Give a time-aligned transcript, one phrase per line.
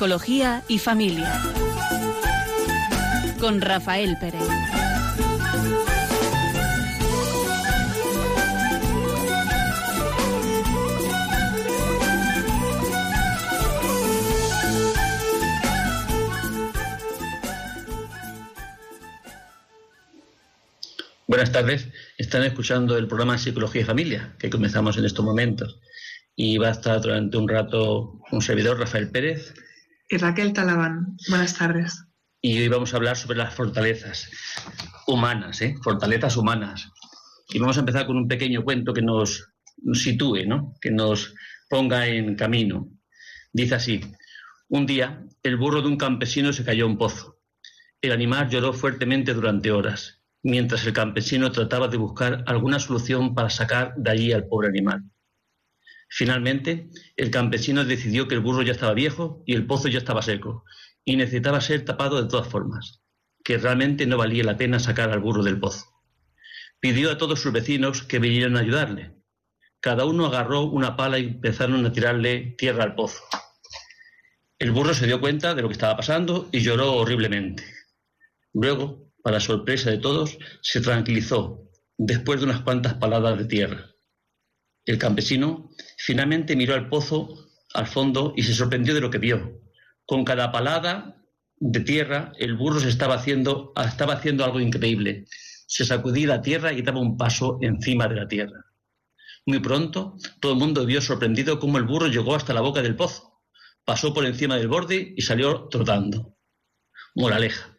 [0.00, 1.30] Psicología y familia.
[3.38, 4.40] Con Rafael Pérez.
[21.26, 21.88] Buenas tardes.
[22.16, 25.78] Están escuchando el programa Psicología y Familia que comenzamos en estos momentos.
[26.34, 29.52] Y va a estar durante un rato un servidor, Rafael Pérez.
[30.12, 31.16] Y Raquel Talabán.
[31.28, 32.04] Buenas tardes.
[32.42, 34.28] Y hoy vamos a hablar sobre las fortalezas
[35.06, 35.76] humanas, ¿eh?
[35.84, 36.90] fortalezas humanas.
[37.48, 39.52] Y vamos a empezar con un pequeño cuento que nos,
[39.92, 40.74] sitúe, ¿no?
[40.80, 41.32] que nos
[41.68, 42.88] ponga en camino.
[43.52, 44.00] Dice así,
[44.68, 47.38] un día el burro de un campesino se cayó a un pozo.
[48.02, 53.50] El animal lloró fuertemente durante horas mientras el campesino trataba de buscar alguna solución para
[53.50, 55.04] sacar de allí al pobre animal.
[56.12, 60.22] Finalmente, el campesino decidió que el burro ya estaba viejo y el pozo ya estaba
[60.22, 60.64] seco,
[61.04, 63.00] y necesitaba ser tapado de todas formas,
[63.44, 65.86] que realmente no valía la pena sacar al burro del pozo.
[66.80, 69.14] Pidió a todos sus vecinos que vinieran a ayudarle.
[69.78, 73.22] Cada uno agarró una pala y empezaron a tirarle tierra al pozo.
[74.58, 77.64] El burro se dio cuenta de lo que estaba pasando y lloró horriblemente.
[78.52, 83.90] Luego, para sorpresa de todos, se tranquilizó después de unas cuantas paladas de tierra.
[84.90, 89.60] El campesino finalmente miró al pozo al fondo y se sorprendió de lo que vio.
[90.04, 91.22] Con cada palada
[91.58, 95.26] de tierra, el burro se estaba haciendo, estaba haciendo algo increíble.
[95.68, 98.64] Se sacudía la tierra y daba un paso encima de la tierra.
[99.46, 102.96] Muy pronto, todo el mundo vio sorprendido cómo el burro llegó hasta la boca del
[102.96, 103.44] pozo,
[103.84, 106.36] pasó por encima del borde y salió trotando.
[107.14, 107.78] Moraleja.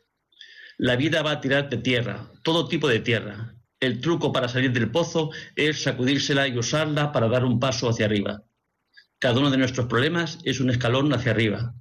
[0.77, 3.60] La vida va a tirar de tierra, todo tipo de tierra.
[3.81, 8.05] El truco para salir del pozo es sacudírsela y usarla para dar un paso hacia
[8.05, 8.43] arriba.
[9.19, 11.73] Cada uno de nuestros problemas es un escalón hacia arriba.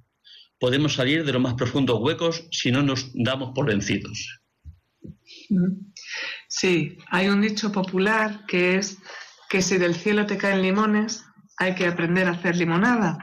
[0.59, 4.41] Podemos salir de los más profundos huecos si no nos damos por vencidos.
[6.49, 8.97] Sí, hay un dicho popular que es
[9.49, 11.23] que si del cielo te caen limones,
[11.57, 13.17] hay que aprender a hacer limonada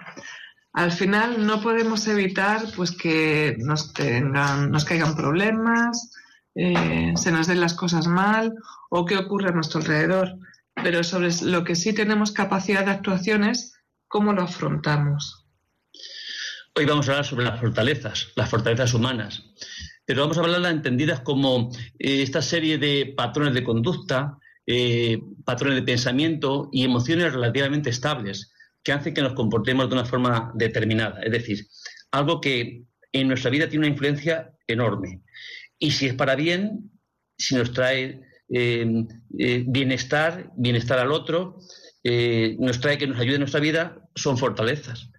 [0.78, 6.12] al final no podemos evitar pues que nos tengan, nos caigan problemas,
[6.54, 8.54] eh, se nos den las cosas mal
[8.90, 10.38] o que ocurre a nuestro alrededor.
[10.74, 13.74] Pero sobre lo que sí tenemos capacidad de actuación es
[14.06, 15.46] cómo lo afrontamos.
[16.74, 19.42] Hoy vamos a hablar sobre las fortalezas, las fortalezas humanas.
[20.04, 25.76] Pero vamos a hablarlas entendidas como eh, esta serie de patrones de conducta, eh, patrones
[25.76, 31.20] de pensamiento y emociones relativamente estables que hace que nos comportemos de una forma determinada.
[31.22, 31.66] Es decir,
[32.12, 35.22] algo que en nuestra vida tiene una influencia enorme.
[35.78, 36.90] Y si es para bien,
[37.36, 39.04] si nos trae eh,
[39.38, 41.58] eh, bienestar, bienestar al otro,
[42.02, 45.10] eh, nos trae que nos ayude en nuestra vida, son fortalezas.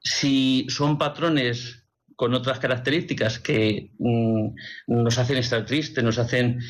[0.00, 1.80] Si son patrones
[2.16, 4.48] con otras características que mm,
[4.88, 6.60] nos hacen estar tristes, nos hacen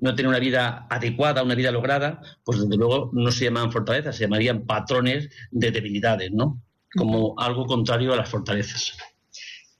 [0.00, 4.16] no tener una vida adecuada, una vida lograda, pues desde luego no se llaman fortalezas,
[4.16, 6.62] se llamarían patrones de debilidades, ¿no?
[6.94, 8.96] Como algo contrario a las fortalezas.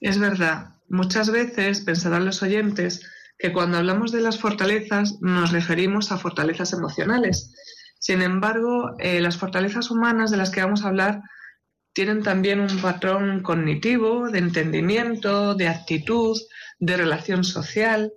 [0.03, 0.75] Es verdad.
[0.89, 3.09] Muchas veces pensarán los oyentes
[3.39, 7.55] que cuando hablamos de las fortalezas nos referimos a fortalezas emocionales.
[8.01, 11.23] Sin embargo, eh, las fortalezas humanas de las que vamos a hablar
[11.93, 16.37] tienen también un patrón cognitivo, de entendimiento, de actitud,
[16.81, 18.13] de relación social.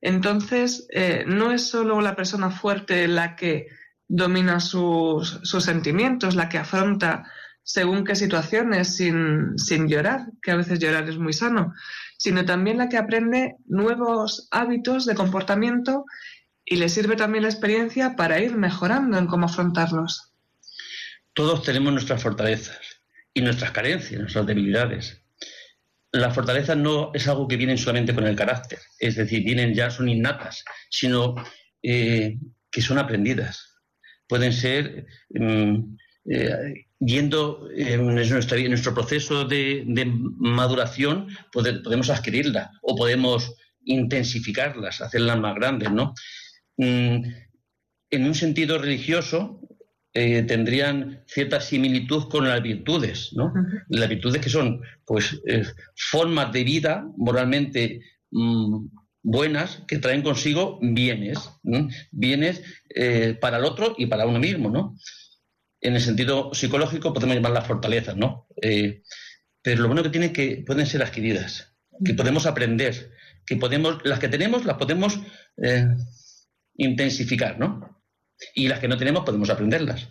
[0.00, 3.66] Entonces, eh, no es solo la persona fuerte la que
[4.08, 7.30] domina sus, sentimientos, la que afronta
[7.68, 11.74] según qué situaciones sin, sin llorar, que a veces llorar es muy sano,
[12.16, 16.06] sino también la que aprende nuevos hábitos de comportamiento
[16.64, 20.32] y le sirve también la experiencia para ir mejorando en cómo afrontarlos.
[21.34, 22.80] Todos tenemos nuestras fortalezas
[23.34, 25.20] y nuestras carencias, nuestras debilidades.
[26.10, 29.90] Las fortalezas no es algo que vienen solamente con el carácter, es decir, vienen ya,
[29.90, 31.34] son innatas, sino
[31.82, 32.38] eh,
[32.70, 33.74] que son aprendidas.
[34.26, 35.96] Pueden ser mm,
[36.30, 39.84] eh, yendo en nuestra, en nuestro proceso de,
[40.38, 43.54] maduración, podemos adquirirlas o podemos
[43.84, 46.14] intensificarlas, hacerlas más grandes, ¿no?
[46.76, 47.22] Mm,
[48.10, 49.60] en un sentido religioso,
[50.14, 53.52] eh, tendrían cierta similitud con las virtudes, ¿no?
[53.88, 55.64] Las virtudes que son, pues, eh,
[55.94, 58.00] formas de vida moralmente
[58.30, 58.86] mm,
[59.22, 61.38] buenas que traen consigo bienes,
[62.10, 62.62] bienes
[62.94, 64.96] eh, para el otro y para uno mismo, ¿no?
[65.80, 68.46] En el sentido psicológico podemos llamarlas fortalezas, ¿no?
[69.62, 73.12] pero lo bueno que tienen que pueden ser adquiridas, que podemos aprender,
[73.44, 75.20] que podemos, las que tenemos las podemos
[76.74, 78.02] intensificar, ¿no?
[78.54, 80.08] y las que no tenemos podemos aprenderlas.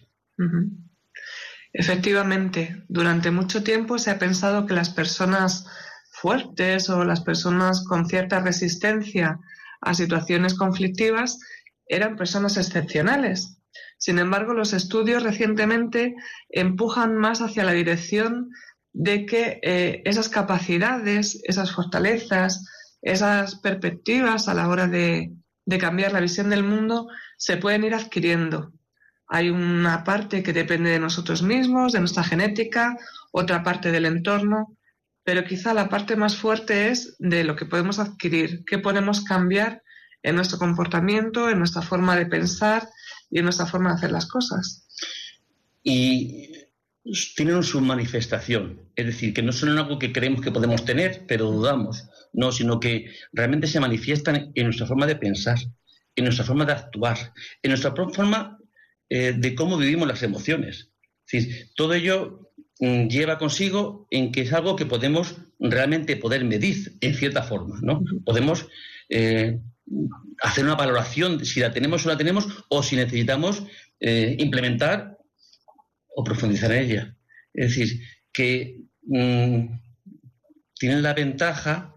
[1.73, 5.65] Efectivamente, durante mucho tiempo se ha pensado que las personas
[6.11, 9.39] fuertes o las personas con cierta resistencia
[9.81, 11.39] a situaciones conflictivas
[11.87, 13.56] eran personas excepcionales.
[13.97, 16.15] Sin embargo, los estudios recientemente
[16.49, 18.49] empujan más hacia la dirección
[18.93, 22.65] de que eh, esas capacidades, esas fortalezas,
[23.01, 25.31] esas perspectivas a la hora de,
[25.65, 28.71] de cambiar la visión del mundo se pueden ir adquiriendo.
[29.27, 32.97] Hay una parte que depende de nosotros mismos, de nuestra genética,
[33.31, 34.77] otra parte del entorno,
[35.23, 39.83] pero quizá la parte más fuerte es de lo que podemos adquirir, qué podemos cambiar
[40.23, 42.87] en nuestro comportamiento, en nuestra forma de pensar
[43.29, 44.87] y en nuestra forma de hacer las cosas.
[45.83, 46.51] Y
[47.35, 51.51] tienen su manifestación, es decir, que no son algo que creemos que podemos tener, pero
[51.51, 55.57] dudamos, no, sino que realmente se manifiestan en nuestra forma de pensar,
[56.15, 57.33] en nuestra forma de actuar,
[57.63, 58.57] en nuestra forma
[59.09, 60.89] eh, de cómo vivimos las emociones.
[61.25, 62.47] Es decir, todo ello
[62.79, 67.79] Mm, lleva consigo en que es algo que podemos realmente poder medir en cierta forma,
[67.81, 68.03] ¿no?
[68.23, 68.67] Podemos
[69.09, 69.59] eh,
[70.41, 73.63] hacer una valoración de si la tenemos o la tenemos o si necesitamos
[73.99, 75.17] eh, implementar
[76.15, 77.17] o profundizar en ella.
[77.53, 78.01] Es decir,
[78.31, 79.79] que mm,
[80.75, 81.93] tienen la ventaja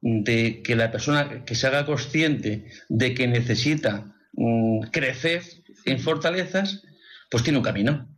[0.00, 5.42] de que la persona que se haga consciente de que necesita mm, crecer
[5.84, 6.82] en fortalezas,
[7.30, 8.08] pues tiene un camino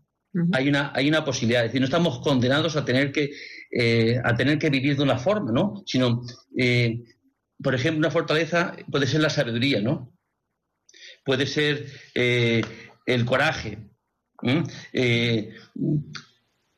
[0.53, 1.65] hay, una, hay una posibilidad.
[1.65, 3.31] Es decir, no estamos condenados a tener que,
[3.71, 5.83] eh, a tener que vivir de una forma, ¿no?
[5.87, 6.23] Sino,
[6.57, 7.03] eh,
[7.63, 10.13] por ejemplo, una fortaleza puede ser la sabiduría, ¿no?
[11.25, 12.63] Puede ser eh,
[13.07, 13.79] el coraje.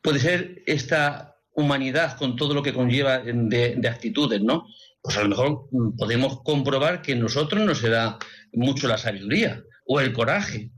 [0.02, 4.66] puede ser esta humanidad con todo lo que conlleva de, actitudes, ¿no?
[5.00, 8.18] Pues a lo mejor mm, podemos comprobar que en nosotros no se da
[8.52, 10.70] mucho la sabiduría o el coraje.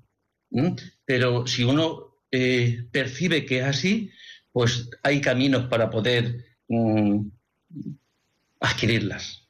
[1.05, 4.11] Pero si uno eh, percibe que es así,
[4.53, 7.27] pues hay caminos para poder mm,
[8.61, 9.44] adquirirlas.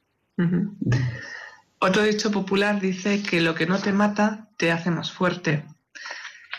[1.79, 5.65] Otro dicho popular dice que lo que no te mata te hace más fuerte.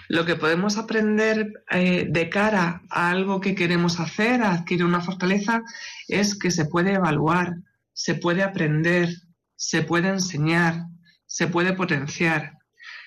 [0.08, 5.00] Lo que podemos aprender eh, de cara a algo que queremos hacer, a adquirir una
[5.00, 5.62] fortaleza,
[6.06, 7.56] es que se puede evaluar,
[7.93, 9.08] se puede aprender,
[9.56, 10.84] se puede enseñar,
[11.26, 12.58] se puede potenciar.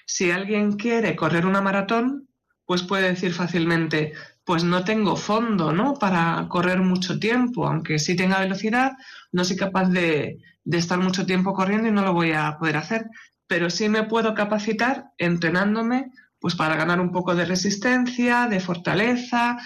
[0.06, 2.28] Si alguien quiere correr una maratón,
[2.66, 4.14] pues puede decir fácilmente,
[4.50, 5.94] pues no tengo fondo, ¿no?
[5.94, 8.94] Para correr mucho tiempo, aunque sí tenga velocidad,
[9.32, 13.06] no soy capaz de, estar mucho tiempo corriendo y no lo voy a poder hacer,
[13.46, 19.60] pero sí me puedo capacitar entrenándome pues para ganar un poco de resistencia, de fortaleza,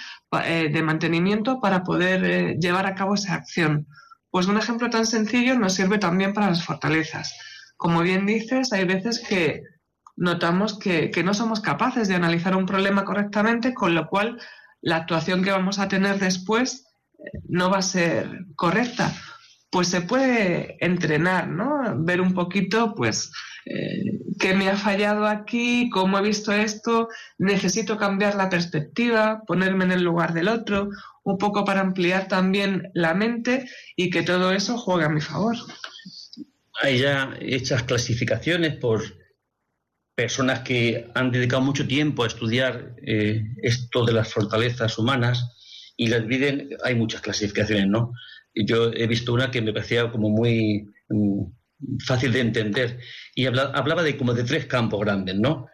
[0.44, 3.88] eh, de mantenimiento para poder eh, llevar a cabo esa acción.
[4.32, 7.34] Pues un ejemplo tan sencillo nos sirve también para las fortalezas.
[7.78, 9.64] Como bien dices, hay veces que
[10.16, 14.40] notamos que, no somos capaces de analizar un problema correctamente, con lo cual
[14.84, 16.86] la actuación que vamos a tener después
[17.18, 19.12] eh, no va a ser correcta.
[19.72, 21.96] Pues se puede entrenar, ¿no?
[22.04, 23.32] Ver un poquito, pues,
[23.66, 27.08] eh, qué me ha fallado aquí, cómo he visto esto,
[27.40, 30.90] necesito cambiar la perspectiva, ponerme en el lugar del otro,
[31.24, 35.56] un poco para ampliar también la mente y que todo eso juegue a mi favor.
[36.82, 39.02] Hay ya hechas clasificaciones por
[40.16, 46.08] personas que han dedicado mucho tiempo a estudiar eh, esto de las fortalezas humanas y
[46.08, 48.14] las dividen, hay muchas clasificaciones, ¿no?
[48.54, 51.44] Yo he visto una que me parecía como muy mm,
[52.06, 53.00] fácil de entender
[53.36, 55.68] y hablaba de como de tres campos grandes, ¿no?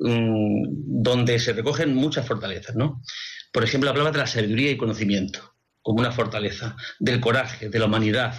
[0.00, 3.02] Mm, donde se recogen muchas fortalezas, ¿no?
[3.52, 7.86] Por ejemplo, hablaba de la sabiduría y conocimiento como una fortaleza, del coraje, de la
[7.86, 8.34] humanidad,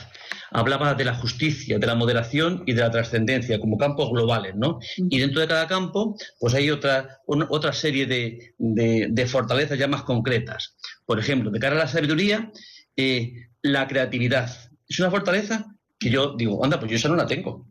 [0.51, 4.79] hablaba de la justicia, de la moderación y de la trascendencia como campos globales, ¿no?
[4.97, 10.75] Y dentro de cada campo, pues hay otra, otra serie de, fortalezas ya más concretas.
[11.05, 12.51] Por ejemplo, de cara a la sabiduría,
[12.95, 14.51] eh, la creatividad.
[14.87, 15.65] Es una fortaleza
[15.97, 17.67] que yo digo, anda, pues yo esa no la tengo.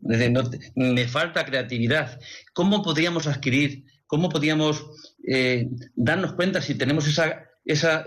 [0.75, 2.19] me falta creatividad.
[2.53, 4.85] ¿Cómo podríamos adquirir, cómo podríamos
[5.27, 7.47] eh, darnos cuenta si tenemos esa...
[7.65, 8.05] esa,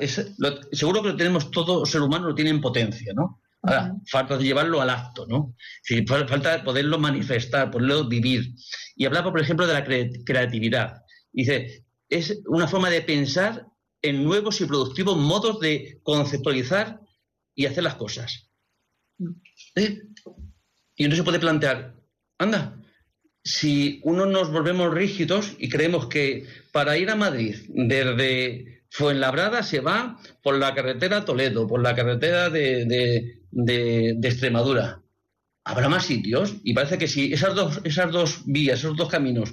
[0.72, 3.40] seguro que lo tenemos todo ser humano, lo tiene en potencia, ¿no?
[3.62, 5.56] Ahora, falta de llevarlo al acto, ¿no?
[6.06, 8.54] falta poderlo manifestar, poderlo vivir.
[8.94, 11.02] Y hablaba, por ejemplo, de la creatividad.
[11.32, 13.66] Dice, es una forma de pensar
[14.02, 17.00] en nuevos y productivos modos de conceptualizar
[17.54, 18.50] y hacer las cosas.
[19.16, 19.30] Mm.
[19.76, 20.02] ¿Eh?
[20.96, 21.94] Y uno se puede plantear,
[22.38, 22.78] anda,
[23.42, 29.80] si uno nos volvemos rígidos y creemos que para ir a Madrid desde Fuenlabrada se
[29.80, 32.84] va por la carretera Toledo, por la carretera de,
[33.50, 35.02] de, Extremadura.
[35.64, 39.52] Habrá más sitios y parece que si esas dos, esas dos vías, esos dos caminos,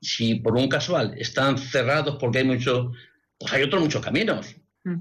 [0.00, 2.92] si por un casual están cerrados porque hay mucho
[3.38, 4.56] pues hay otros muchos caminos.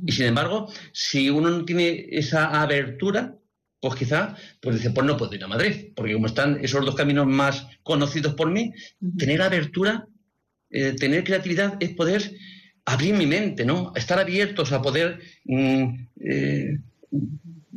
[0.06, 3.38] Y sin embargo, si uno no tiene esa abertura,
[3.80, 6.96] pues quizá pues dice, pues no puedo ir a Madrid, porque como están esos dos
[6.96, 8.74] caminos más conocidos por mí,
[9.18, 10.10] tener abertura,
[10.72, 12.34] eh, tener creatividad es poder
[12.88, 13.92] abrir mi mente, ¿no?
[13.96, 16.80] Estar abiertos a poder, mm, eh,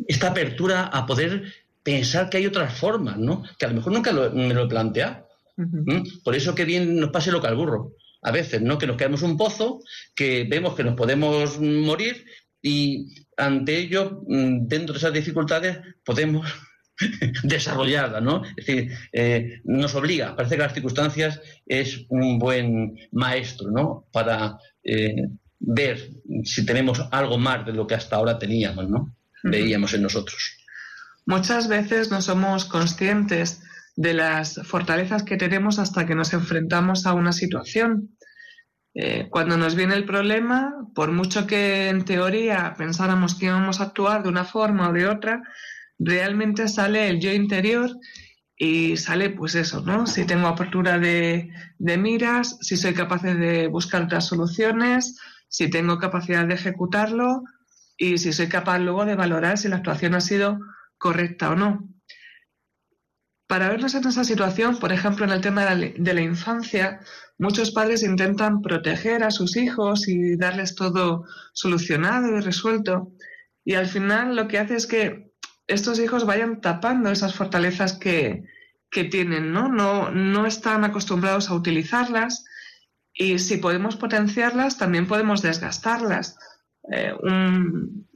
[0.07, 1.53] esta apertura a poder
[1.83, 3.43] pensar que hay otras formas, ¿no?
[3.59, 5.27] Que a lo mejor nunca me lo he planteado.
[6.25, 8.79] Por eso que bien nos pase lo que al burro a veces, ¿no?
[8.79, 9.83] Que nos caemos un pozo,
[10.15, 12.25] que vemos que nos podemos morir
[12.63, 16.47] y ante ello, mm, dentro de esas dificultades, podemos
[17.43, 18.43] desarrollarla, ¿no?
[18.57, 24.07] Es decir, eh, nos obliga, parece que las circunstancias es un buen maestro, ¿no?
[24.13, 25.29] Para eh,
[25.59, 26.11] ver
[26.45, 29.15] si tenemos algo más de lo que hasta ahora teníamos, ¿no?
[29.43, 30.59] Veíamos en nosotros.
[31.27, 33.63] Muchas veces no somos conscientes
[33.97, 38.17] de las fortalezas que tenemos hasta que nos enfrentamos a una situación.
[38.95, 43.85] Eh, cuando nos viene el problema, por mucho que en teoría pensáramos que íbamos a
[43.85, 45.43] actuar de una forma o de otra,
[46.01, 47.91] realmente sale el yo interior
[48.57, 50.07] y sale pues eso, ¿no?
[50.07, 55.99] Si tengo apertura de, de miras, si soy capaz de buscar otras soluciones, si tengo
[55.99, 57.45] capacidad de ejecutarlo
[57.97, 60.59] y si soy capaz luego de valorar si la actuación ha sido
[60.99, 61.89] correcta o no.
[63.47, 67.01] Para vernos en esa situación, por ejemplo, en el tema de la, infancia,
[67.37, 73.13] muchos padres intentan proteger a sus hijos y darles todo solucionado y resuelto.
[73.65, 75.30] Y al final lo que hace es que
[75.71, 78.45] estos hijos vayan tapando esas fortalezas que,
[79.11, 79.69] tienen, ¿no?
[79.69, 80.11] ¿no?
[80.11, 82.45] No están acostumbrados a utilizarlas
[83.15, 86.37] y si podemos potenciarlas, también podemos desgastarlas.
[86.91, 88.09] Eh, un,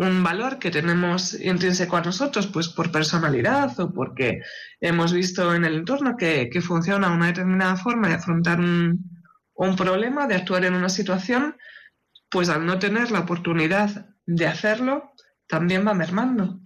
[0.00, 4.40] un valor que tenemos intrínseco a nosotros, pues por personalidad o porque
[4.80, 9.04] hemos visto en el entorno que, funciona una determinada forma de afrontar un,
[9.76, 11.56] problema, de actuar en una situación,
[12.30, 15.09] pues al no tener la oportunidad de hacerlo,
[15.50, 16.60] también va mermando.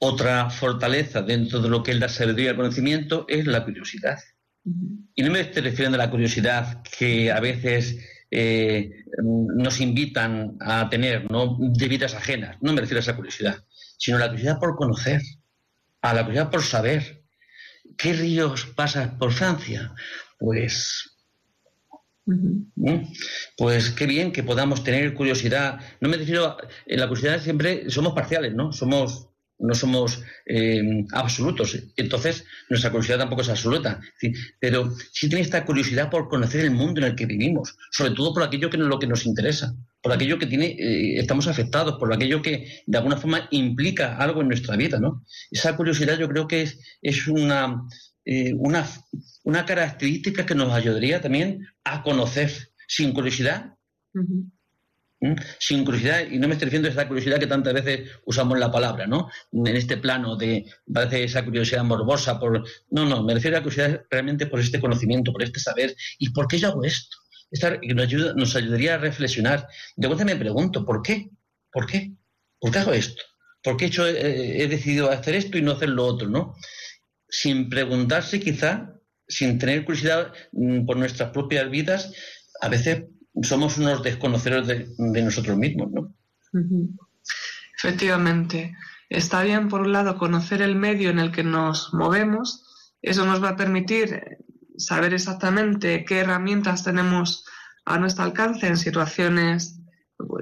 [0.00, 4.18] Otra fortaleza dentro de lo que es la sabiduría y el conocimiento es la curiosidad.
[5.14, 7.98] Y no me estoy refiriendo a la curiosidad que a veces
[8.30, 8.90] eh,
[9.22, 11.56] nos invitan a tener ¿no?
[11.58, 12.56] de vidas ajenas.
[12.60, 13.64] No me refiero a esa curiosidad,
[13.96, 15.22] sino la curiosidad por conocer,
[16.02, 17.22] a la curiosidad por saber.
[17.96, 19.92] ¿Qué ríos pasan por Francia?
[20.38, 21.17] Pues
[23.56, 25.80] Pues qué bien que podamos tener curiosidad.
[26.00, 26.56] No me refiero,
[26.86, 28.72] en la curiosidad siempre somos parciales, ¿no?
[28.72, 31.76] Somos no somos eh, absolutos.
[31.96, 34.00] Entonces, nuestra curiosidad tampoco es absoluta.
[34.60, 38.32] Pero sí tiene esta curiosidad por conocer el mundo en el que vivimos, sobre todo
[38.32, 41.96] por aquello que es lo que nos interesa, por aquello que tiene, eh, estamos afectados,
[41.98, 45.00] por aquello que de alguna forma implica algo en nuestra vida.
[45.00, 45.24] ¿no?
[45.50, 47.82] Esa curiosidad yo creo que es, es una,
[48.30, 48.86] eh, una,
[49.44, 52.50] una característica que nos ayudaría también a conocer.
[52.86, 53.74] Sin curiosidad,
[54.12, 55.34] ¿Mm?
[55.58, 58.70] sin curiosidad, y no me estoy refiriendo a esa curiosidad que tantas veces usamos la
[58.70, 59.30] palabra, ¿no?
[59.52, 62.64] En este plano de, parece esa curiosidad morbosa, por...
[62.90, 66.30] No, no, me refiero a la curiosidad realmente por este conocimiento, por este saber, ¿y
[66.30, 67.16] por qué yo hago esto?
[67.50, 69.66] Esta, nos, ayuda, nos ayudaría a reflexionar.
[69.96, 71.30] De vuelta me pregunto, ¿por qué?
[71.72, 72.12] ¿Por qué?
[72.60, 73.22] ¿Por qué hago esto?
[73.62, 76.54] ¿Por qué he, he decidido hacer esto y no hacer lo otro, no?
[77.28, 78.94] Sin preguntarse quizá,
[79.26, 82.12] sin tener curiosidad mm, por nuestras propias vidas,
[82.60, 83.04] a veces
[83.42, 86.14] somos unos desconocedores de, nosotros mismos, ¿no?
[87.76, 88.74] Efectivamente.
[89.08, 92.64] Está bien, por un lado, conocer el medio en el que nos movemos.
[93.00, 94.20] Eso nos va a permitir
[94.76, 97.44] saber exactamente qué herramientas tenemos
[97.84, 99.77] a nuestro alcance en situaciones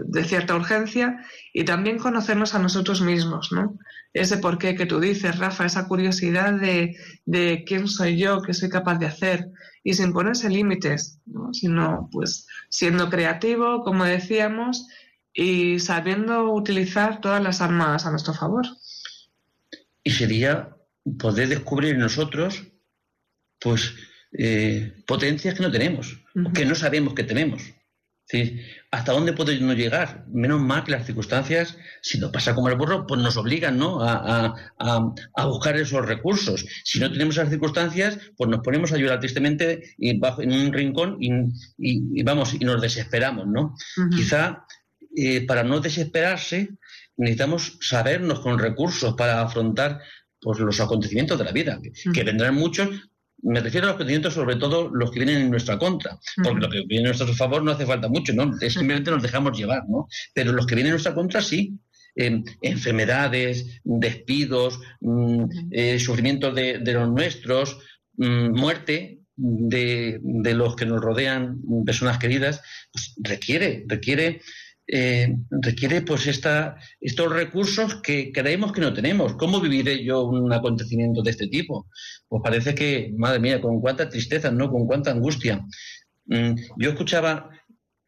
[0.04, 1.18] de cierta urgencia
[1.52, 3.78] y también conocernos a nosotros mismos, ¿no?
[4.12, 8.54] Ese por qué que tú dices, Rafa, esa curiosidad de, de quién soy yo, qué
[8.54, 9.50] soy capaz de hacer,
[9.84, 11.20] y sin ponerse límites,
[11.52, 14.88] sino pues siendo creativo, como decíamos,
[15.32, 18.66] y sabiendo utilizar todas las armas a nuestro favor.
[20.02, 20.76] Y sería
[21.18, 22.64] poder descubrir en nosotros
[23.60, 23.94] pues
[24.32, 27.62] eh, potencias que no tenemos, que no sabemos que tenemos.
[28.90, 30.24] ¿Hasta dónde podemos llegar?
[30.28, 33.98] Menos mal que las circunstancias, si nos pasa como el burro, pues nos obligan ¿no?
[34.02, 36.66] a, buscar esos recursos.
[36.84, 40.72] Si no tenemos esas circunstancias, pues nos ponemos a llorar tristemente y bajo, en un
[40.72, 43.46] rincón y, vamos, y nos desesperamos.
[43.46, 43.74] ¿no?
[44.10, 44.64] Quizá
[45.16, 46.70] eh, para no desesperarse
[47.16, 50.00] necesitamos sabernos con recursos para afrontar
[50.40, 51.80] pues, los acontecimientos de la vida,
[52.12, 52.88] que vendrán muchos,
[53.42, 56.70] me refiero a los acontecimientos, sobre todo los que vienen en nuestra contra, porque lo
[56.70, 58.52] que viene en nuestro favor no hace falta mucho, ¿no?
[58.58, 60.08] Simplemente nos dejamos llevar, ¿no?
[60.34, 61.78] Pero los que vienen en nuestra contra sí.
[62.16, 67.78] enfermedades, despidos, mm, eh, sufrimientos de, los nuestros,
[68.16, 74.40] mm, muerte, de, los que nos rodean, personas queridas, pues requiere, requiere,
[74.88, 79.34] eh, requiere pues esta, estos recursos que creemos que no tenemos.
[79.34, 81.88] ¿Cómo viviré yo un acontecimiento de este tipo?
[82.28, 84.70] Pues parece que, madre mía, con cuánta tristeza, ¿no?
[84.70, 85.64] Con cuánta angustia.
[86.26, 87.50] Mm, yo escuchaba,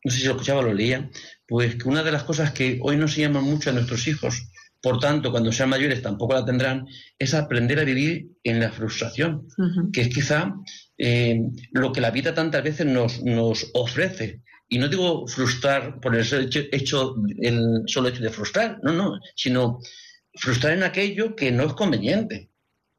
[0.05, 1.11] no sé si lo escuchaba o lo leía,
[1.47, 5.01] pues que una de las cosas que hoy nos llaman mucho a nuestros hijos por
[5.01, 6.87] tanto, cuando sean mayores tampoco la tendrán,
[7.19, 9.49] es aprender a vivir en la frustración,
[9.93, 10.55] que es quizá
[10.97, 11.41] eh,
[11.73, 14.43] lo que la vida tantas veces nos, nos, ofrece.
[14.69, 16.27] Y no digo frustrar por el
[16.73, 19.81] hecho, el solo hecho de frustrar, no, no, sino
[20.35, 22.51] frustrar en aquello que no es conveniente.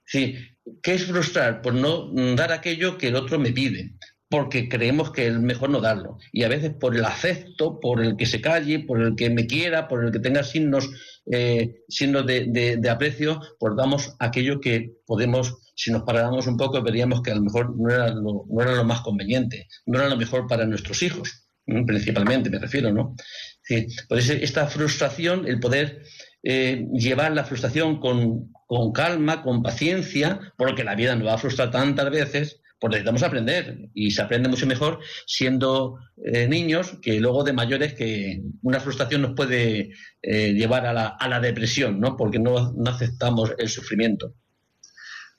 [0.05, 0.35] Sí,
[0.81, 1.61] ¿Qué es frustrar?
[1.61, 3.95] Por no dar aquello que el otro me pide
[4.29, 6.19] porque creemos que es mejor no darlo.
[6.31, 9.47] Y a veces por el afecto, por el que se calle, por el que me
[9.47, 10.87] quiera, por el que tenga signos,
[11.31, 17.23] eh, signos de, aprecio, pues damos aquello que podemos, si nos paráramos un poco, veríamos
[17.23, 20.17] que a lo mejor no era lo, no era lo más conveniente, no era lo
[20.17, 21.48] mejor para nuestros hijos,
[21.85, 23.15] principalmente me refiero, ¿no?
[23.61, 26.01] Sí, por eso esta frustración, el poder
[26.43, 31.37] eh, llevar la frustración con, con calma, con paciencia, porque la vida nos va a
[31.37, 37.19] frustrar tantas veces, pues necesitamos aprender y se aprende mucho mejor siendo eh, niños que
[37.19, 41.99] luego de mayores que una frustración nos puede eh, llevar a la, a la, depresión,
[41.99, 42.15] ¿no?
[42.15, 44.33] Porque no, no, aceptamos el sufrimiento.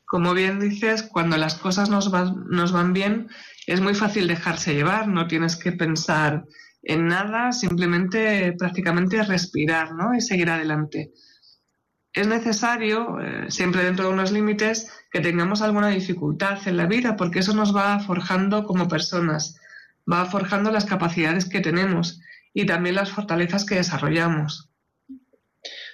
[0.04, 3.28] Como bien dices, cuando las cosas nos van, nos van bien,
[3.72, 6.44] es muy fácil dejarse llevar, no tienes que pensar
[6.82, 10.14] en nada, simplemente prácticamente respirar, ¿no?
[10.14, 11.12] Y seguir adelante
[12.12, 17.16] es necesario, eh, siempre dentro de unos límites, que tengamos alguna dificultad en la vida,
[17.16, 19.56] porque eso nos va forjando como personas,
[20.10, 22.20] va forjando las capacidades que tenemos
[22.52, 24.68] y también las fortalezas que desarrollamos.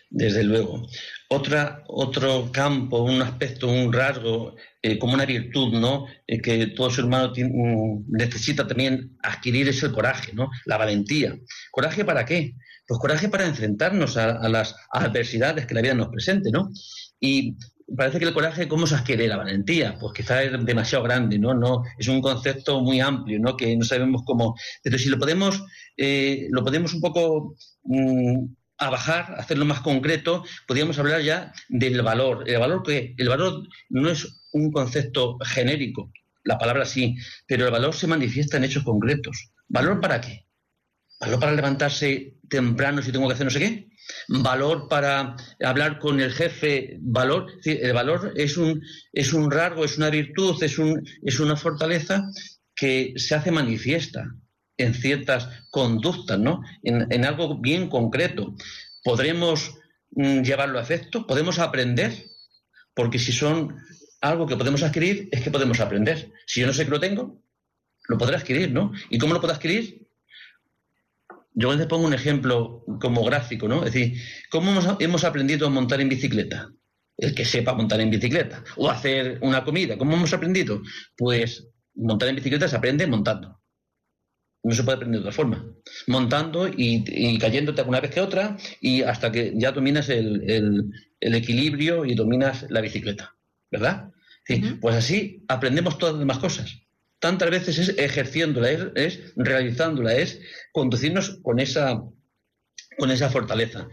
[0.09, 0.87] Desde luego.
[1.29, 4.55] Otro campo, un aspecto, un rasgo,
[4.87, 6.07] eh, como una virtud, ¿no?
[6.29, 10.49] Eh, que todo ser humano mm, necesita también adquirir es el coraje, ¿no?
[10.65, 11.37] La valentía.
[11.73, 12.55] ¿Coraje para qué?
[12.87, 16.71] Pues coraje para enfrentarnos a, las adversidades que la vida nos presente, ¿no?
[17.19, 17.57] Y
[17.97, 19.97] parece que el coraje, ¿cómo se adquiere la valentía?
[19.99, 21.53] Pues quizás es demasiado grande, ¿no?
[21.53, 23.57] no Es un concepto muy amplio, ¿no?
[23.57, 24.55] Que no sabemos cómo...
[24.85, 25.65] Pero si lo podemos,
[25.97, 27.57] eh, lo podemos un poco...
[28.79, 32.45] Bajar, hacerlo más concreto, podríamos hablar ya del valor.
[32.47, 36.11] El valor que el valor no es un concepto genérico,
[36.45, 37.17] la palabra sí,
[37.47, 39.51] pero el valor se manifiesta en hechos concretos.
[39.69, 40.47] ¿Valor para qué?
[41.21, 43.89] valor para levantarse temprano si tengo que hacer no sé qué,
[44.29, 49.97] valor para hablar con el jefe, valor, el valor es un, es un rasgo, es
[49.97, 52.23] una virtud, es, un, es una fortaleza
[52.75, 54.25] que se hace manifiesta
[54.77, 56.61] en ciertas conductas, ¿no?
[56.83, 58.55] En, algo bien concreto.
[59.03, 59.75] ¿Podremos
[60.11, 61.27] mm, llevarlo a efecto?
[61.27, 62.13] ¿Podemos aprender?
[62.95, 63.75] Porque si son
[64.29, 66.33] algo que podemos adquirir, es que podemos aprender.
[66.47, 67.43] Si yo no sé que lo tengo,
[68.09, 68.93] lo podré adquirir, ¿no?
[69.11, 70.07] ¿Y cómo lo puedo adquirir?
[71.59, 73.79] Yo les pongo un ejemplo como gráfico, ¿no?
[73.79, 76.71] Es decir, ¿cómo hemos, aprendido a montar en bicicleta?
[77.17, 78.63] El que sepa montar en bicicleta.
[78.77, 79.97] O hacer una comida.
[79.97, 80.83] ¿Cómo hemos aprendido?
[81.17, 83.59] Pues montar en bicicleta se aprende montando.
[84.63, 85.65] No se puede aprender de otra forma.
[86.09, 92.15] Montando y, cayéndote una vez que otra y hasta que ya dominas el, equilibrio y
[92.15, 93.35] dominas la bicicleta.
[93.71, 94.13] ¿Verdad?
[94.47, 96.87] Sí, Pues así aprendemos todas las demás cosas
[97.19, 100.41] tantas veces es ejerciéndola, es, realizándola, es
[100.73, 102.03] conducirnos con esa,
[102.99, 103.89] con esa fortaleza.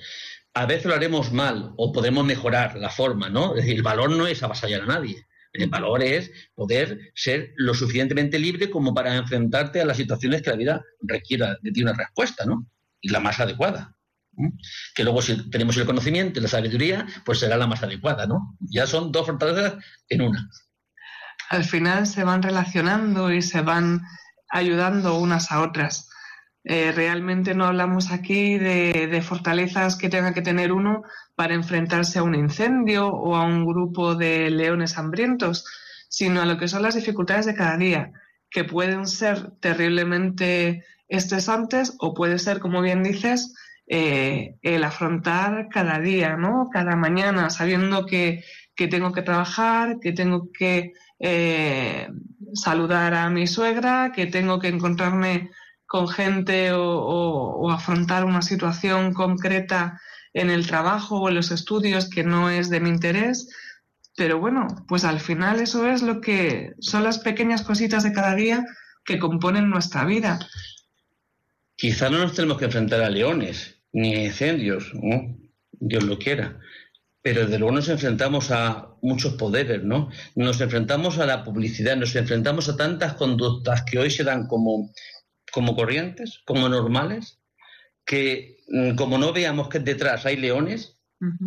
[0.53, 3.55] A veces lo haremos mal o podemos mejorar la forma, ¿no?
[3.55, 5.25] Es decir, el valor no es avasallar a nadie.
[5.53, 10.49] El valor es poder ser lo suficientemente libre como para enfrentarte a las situaciones que
[10.49, 12.67] la vida requiera de ti una respuesta, ¿no?
[13.01, 13.92] Y la más adecuada.
[14.95, 18.57] Que luego si tenemos el conocimiento y la sabiduría, pues será la más adecuada, ¿no?
[18.59, 19.75] Ya son dos fortalezas
[20.09, 20.49] en una
[21.53, 24.01] al final se van relacionando y se van
[24.49, 26.09] ayudando unas a otras.
[26.63, 31.03] Eh, realmente no hablamos aquí de, fortalezas que tenga que tener uno
[31.35, 35.65] para enfrentarse a un incendio o a un grupo de leones hambrientos,
[36.09, 38.11] sino a lo que son las dificultades de cada día,
[38.49, 43.53] que pueden ser terriblemente estresantes o puede ser, como bien dices,
[43.87, 46.69] eh, el afrontar cada día, ¿no?
[46.71, 48.43] Cada mañana, sabiendo que,
[48.75, 52.07] que tengo que trabajar, que tengo que eh,
[52.53, 55.51] saludar a mi suegra, que tengo que encontrarme
[55.85, 60.01] con gente o, afrontar una situación concreta
[60.33, 63.47] en el trabajo o en los estudios que no es de mi interés.
[64.15, 68.35] Pero bueno, pues al final eso es lo que son las pequeñas cositas de cada
[68.35, 68.65] día
[69.05, 70.39] que componen nuestra vida.
[71.83, 74.93] Quizá no nos tenemos que enfrentar a leones ni a incendios,
[75.73, 76.57] Dios lo quiera,
[77.21, 80.09] pero desde luego nos enfrentamos a muchos poderes, ¿no?
[80.33, 84.93] Nos enfrentamos a la publicidad, nos enfrentamos a tantas conductas que hoy se dan como,
[85.51, 87.41] como corrientes, como normales,
[88.05, 91.01] que mm, como no veamos que detrás hay leones,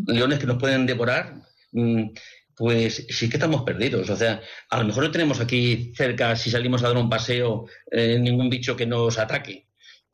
[0.06, 1.40] leones que nos pueden devorar,
[1.72, 2.10] mm,
[2.54, 4.10] pues sí que estamos perdidos.
[4.10, 7.68] O sea, a lo mejor no tenemos aquí cerca, si salimos a dar un paseo,
[7.90, 9.65] eh, ningún bicho que nos ataque.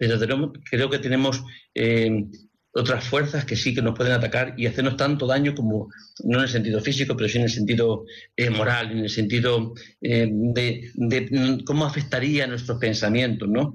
[0.08, 1.42] Pero creo que tenemos
[1.74, 2.24] eh,
[2.72, 5.88] otras fuerzas que sí que nos pueden atacar y hacernos tanto daño como,
[6.24, 8.04] no en el sentido físico, pero sí en el sentido
[8.36, 13.74] eh, moral, en el sentido de, de, cómo afectaría nuestros pensamientos, ¿no?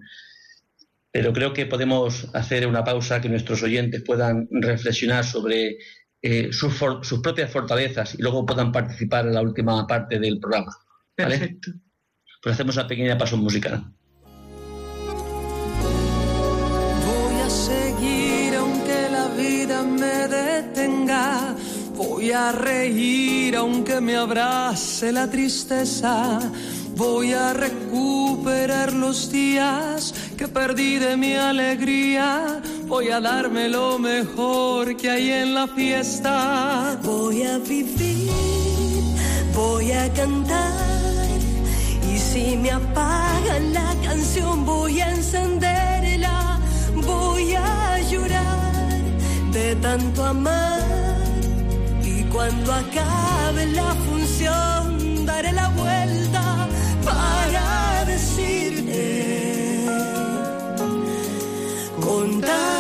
[1.12, 5.78] Pero creo que podemos hacer una pausa, que nuestros oyentes puedan reflexionar sobre
[6.22, 6.74] eh, sus,
[7.22, 10.76] propias fortalezas y luego puedan participar en la última parte del programa.
[11.16, 11.72] Perfecto.
[12.42, 13.94] Pues hacemos una pequeña paso musical.
[19.84, 21.56] Me detenga.
[21.96, 26.40] Voy a reír aunque me abrace la tristeza.
[26.96, 32.62] Voy a recuperar los días que perdí de mi alegría.
[32.88, 37.00] Voy a darme lo mejor que hay en la fiesta.
[37.04, 38.32] Voy a vivir,
[39.56, 41.30] voy a cantar.
[42.14, 46.60] Y si me apagan la canción, voy a encenderla.
[46.96, 48.57] Voy a llorar
[49.58, 50.82] de tanto amar.
[52.04, 56.44] Y cuando acabe la función, daré la vuelta
[57.04, 59.86] para decirte,
[62.00, 62.77] contá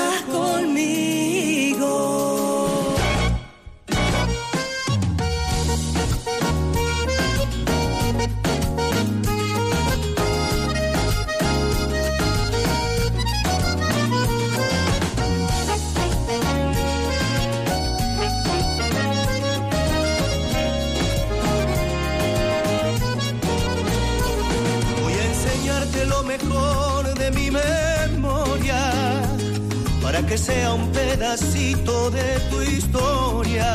[30.37, 33.65] sea un pedacito de tu historia.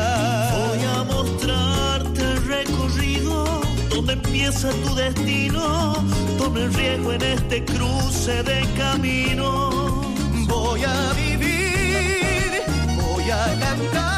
[0.67, 5.93] Voy a mostrarte el recorrido donde empieza tu destino.
[6.37, 10.03] Toma el riesgo en este cruce de camino.
[10.47, 12.63] Voy a vivir,
[12.97, 14.12] voy a cantar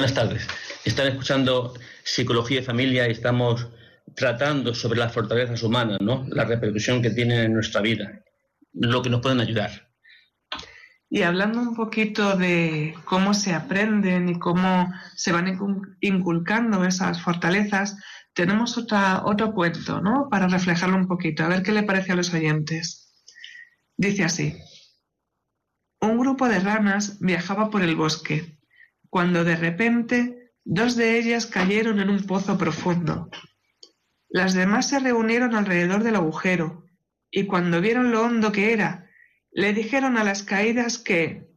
[0.00, 0.48] Buenas tardes.
[0.82, 3.68] Están escuchando Psicología y Familia y estamos
[4.16, 6.24] tratando sobre las fortalezas humanas, ¿no?
[6.30, 8.24] La repercusión que tienen en nuestra vida,
[8.72, 9.90] lo que nos pueden ayudar.
[11.10, 15.58] Y hablando un poquito de cómo se aprenden y cómo se van
[16.00, 17.98] inculcando esas fortalezas,
[18.32, 20.28] tenemos otra, otro cuento, ¿no?
[20.30, 23.12] Para reflejarlo un poquito, a ver qué le parece a los oyentes.
[23.98, 24.56] Dice así.
[26.00, 28.59] Un grupo de ranas viajaba por el bosque
[29.10, 33.28] cuando de repente dos de ellas cayeron en un pozo profundo.
[34.28, 36.86] Las demás se reunieron alrededor del agujero
[37.30, 39.10] y cuando vieron lo hondo que era,
[39.50, 41.50] le dijeron a las caídas que,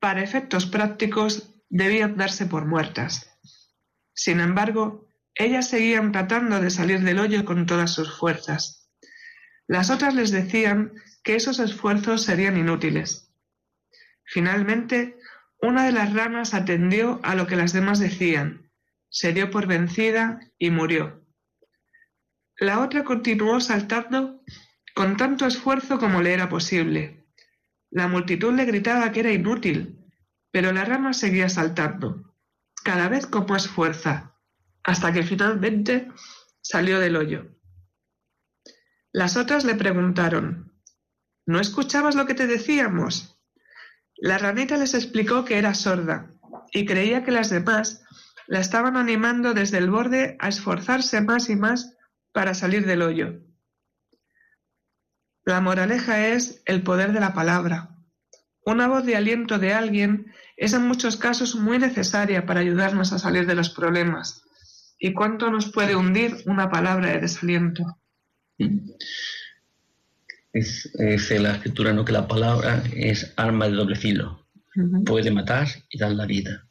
[0.00, 3.30] para efectos prácticos, debían darse por muertas.
[4.12, 8.90] Sin embargo, ellas seguían tratando de salir del hoyo con todas sus fuerzas.
[9.66, 13.32] Las otras les decían que esos esfuerzos serían inútiles.
[14.24, 15.16] Finalmente,
[15.60, 18.70] una de las ranas atendió a lo que las demás decían,
[19.08, 21.24] se dio por vencida y murió.
[22.58, 24.42] La otra continuó saltando
[24.94, 27.26] con tanto esfuerzo como le era posible.
[27.90, 29.98] La multitud le gritaba que era inútil,
[30.50, 32.34] pero la rana seguía saltando,
[32.84, 34.36] cada vez con más fuerza,
[34.82, 36.08] hasta que finalmente
[36.60, 37.46] salió del hoyo.
[39.12, 40.74] Las otras le preguntaron,
[41.46, 43.33] ¿No escuchabas lo que te decíamos?
[44.24, 46.30] La ranita les explicó que era sorda
[46.72, 48.02] y creía que las demás
[48.46, 51.94] la estaban animando desde el borde a esforzarse más y más
[52.32, 53.42] para salir del hoyo.
[55.44, 57.98] La moraleja es el poder de la palabra.
[58.64, 63.18] Una voz de aliento de alguien es en muchos casos muy necesaria para ayudarnos a
[63.18, 64.42] salir de los problemas.
[64.98, 68.00] ¿Y cuánto nos puede hundir una palabra de desaliento?
[70.54, 72.04] Dice la escritura ¿no?
[72.04, 74.46] que la palabra es arma de doble filo.
[75.04, 76.68] Puede matar y dar la vida.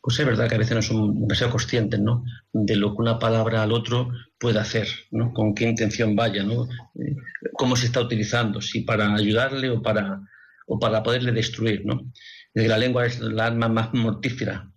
[0.00, 2.24] Pues es verdad que a veces no somos demasiado conscientes ¿no?
[2.52, 5.32] de lo que una palabra al otro puede hacer, ¿no?
[5.32, 6.64] con qué intención vaya, ¿no?
[6.64, 7.16] Eh,
[7.54, 10.20] cómo se está utilizando, si para ayudarle o para,
[10.66, 11.84] o para poderle destruir.
[11.86, 12.12] ¿no?
[12.54, 14.70] La lengua es la arma más mortífera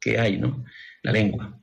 [0.00, 0.64] que hay, ¿no?
[1.02, 1.60] la lengua.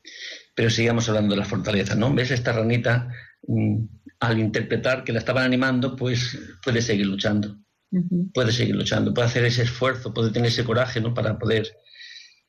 [0.56, 1.95] Pero sigamos hablando de la fortaleza.
[1.95, 2.13] ¿no?
[2.13, 3.10] ¿Ves esta ranita?
[3.47, 3.86] Mm,
[4.19, 7.58] al interpretar que la estaban animando, pues puede seguir luchando.
[8.34, 11.13] Puede seguir luchando, puede hacer ese esfuerzo, puede tener ese coraje ¿no?
[11.13, 11.67] para poder.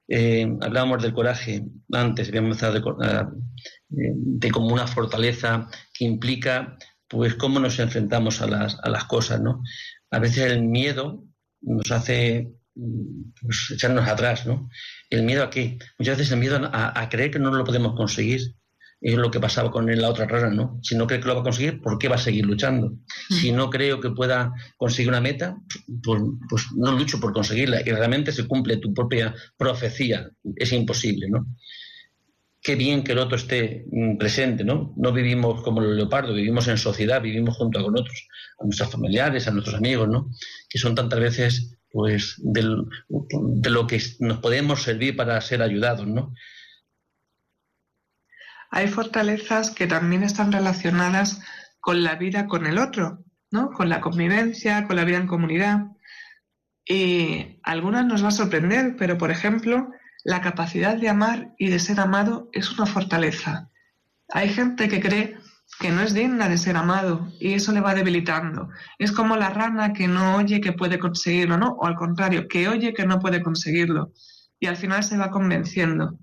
[0.09, 2.99] Eh, hablábamos del coraje antes, habíamos hablado
[3.89, 6.77] de, de, como una fortaleza que implica
[7.07, 9.63] pues cómo nos enfrentamos a las, a las cosas, ¿no?
[10.11, 11.25] A veces el miedo
[11.61, 14.69] nos hace pues, echarnos atrás, ¿no?
[15.11, 15.79] ¿El miedo a qué?
[15.99, 18.41] Muchas veces el miedo a, a creer que no lo podemos conseguir,
[19.01, 20.81] es lo que pasaba con la otra rara, ¿no?
[20.83, 22.91] Si no cree que lo va a conseguir, ¿por qué va a seguir luchando?
[23.31, 23.35] Mm.
[23.35, 25.57] Si no creo que pueda conseguir una meta,
[26.03, 30.29] pues, pues, no lucho por conseguirla y realmente se cumple tu propia profecía.
[30.57, 31.47] Es imposible, ¿no?
[32.61, 34.93] Qué bien que el otro esté mm, presente, ¿no?
[34.97, 38.27] No vivimos como los leopardos, vivimos en sociedad, vivimos junto con otros,
[38.59, 40.29] a nuestros familiares, a nuestros amigos, ¿no?
[40.69, 46.35] Que son tantas veces, pues, de lo que nos podemos servir para ser ayudados, ¿no?
[48.71, 51.43] Hay fortalezas que también están relacionadas
[51.81, 53.71] con la vida con el otro, ¿no?
[53.71, 55.87] Con la convivencia, con la vida en comunidad.
[56.85, 59.91] Y algunas nos va a sorprender, pero por ejemplo,
[60.25, 63.71] la capacidad de amar y de ser amado es una fortaleza.
[64.31, 65.39] Hay gente que cree
[65.81, 68.69] que no es digna de ser amado y eso le va debilitando.
[68.99, 71.73] Es como la rana que no oye que puede conseguirlo, ¿no?
[71.73, 74.13] O al contrario, que oye que no puede conseguirlo
[74.61, 76.19] y al final se va convenciendo.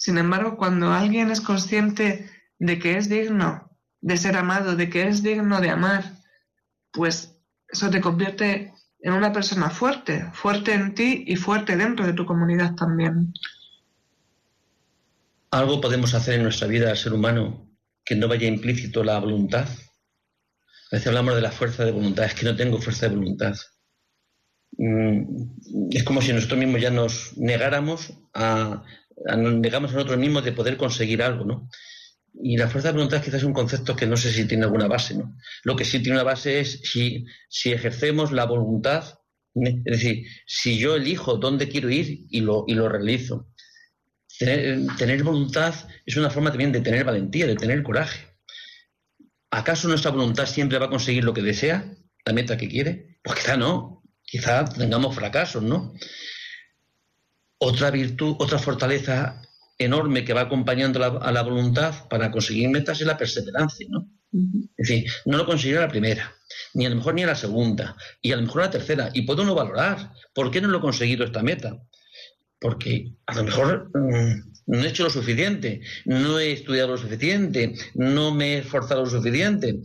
[0.00, 5.06] Sin embargo, cuando alguien es consciente de que es digno de ser amado, de que
[5.06, 6.16] es digno de amar,
[6.90, 7.36] pues
[7.68, 12.24] eso te convierte en una persona fuerte, fuerte en ti y fuerte dentro de tu
[12.24, 13.34] comunidad también.
[15.50, 17.68] ¿Algo podemos hacer en nuestra vida al ser humano
[18.02, 19.68] que no vaya implícito la voluntad?
[19.68, 23.54] A veces hablamos de la fuerza de voluntad, es que no tengo fuerza de voluntad.
[24.78, 28.82] Mm, es como si nosotros mismos ya nos negáramos a,
[29.36, 31.68] negamos a nosotros mismos de poder conseguir algo, ¿no?
[32.42, 34.86] Y la fuerza de voluntad quizás es un concepto que no sé si tiene alguna
[34.86, 35.36] base, ¿no?
[35.64, 37.26] Lo que sí tiene una base es si,
[37.64, 39.18] ejercemos la voluntad,
[39.54, 43.48] es decir, si yo elijo dónde quiero ir y lo, y lo realizo.
[44.38, 45.74] Tener, tener voluntad
[46.06, 48.28] es una forma también de tener valentía, de tener coraje.
[49.50, 51.92] ¿Acaso nuestra voluntad siempre va a conseguir lo que desea,
[52.24, 53.18] la meta que quiere?
[53.22, 55.92] Pues quizá no, quizá tengamos fracasos, ¿no?
[57.62, 59.42] Otra virtud, otra fortaleza
[59.78, 64.08] enorme que va acompañando a la voluntad para conseguir metas es la perseverancia, ¿no?
[64.32, 66.32] Es decir, no lo conseguirá la primera,
[66.74, 69.22] ni a lo mejor ni a la segunda, y a lo mejor la tercera, y
[69.22, 71.78] puedo no valorar por qué no lo he conseguido esta meta.
[72.60, 77.74] Porque a lo mejor mm, no he hecho lo suficiente, no he estudiado lo suficiente,
[77.94, 79.80] no me he esforzado lo suficiente.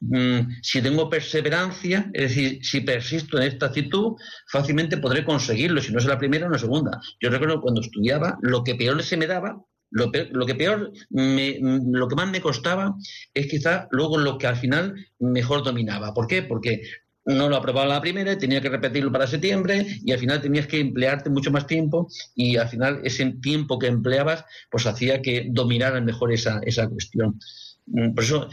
[0.00, 4.14] Mm, si tengo perseverancia, es decir, si persisto en esta actitud,
[4.48, 7.00] fácilmente podré conseguirlo, si no es la primera la segunda.
[7.20, 12.16] Yo recuerdo cuando estudiaba, lo que peor se me daba, lo, que peor, lo que
[12.16, 12.96] más me costaba
[13.32, 16.12] es quizá luego lo que al final mejor dominaba.
[16.12, 16.42] ¿Por qué?
[16.42, 16.82] Porque
[17.24, 20.66] no lo aprobaba la primera y tenía que repetirlo para septiembre y al final tenías
[20.66, 25.46] que emplearte mucho más tiempo y al final ese tiempo que empleabas pues hacía que
[25.50, 27.38] dominaran mejor esa, esa cuestión.
[27.86, 28.48] Mm, por eso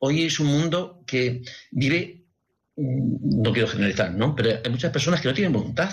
[0.00, 2.24] hoy es un mundo que vive,
[2.76, 4.34] mm, no quiero generalizar, ¿no?
[4.34, 5.90] Pero hay muchas personas que no tienen voluntad.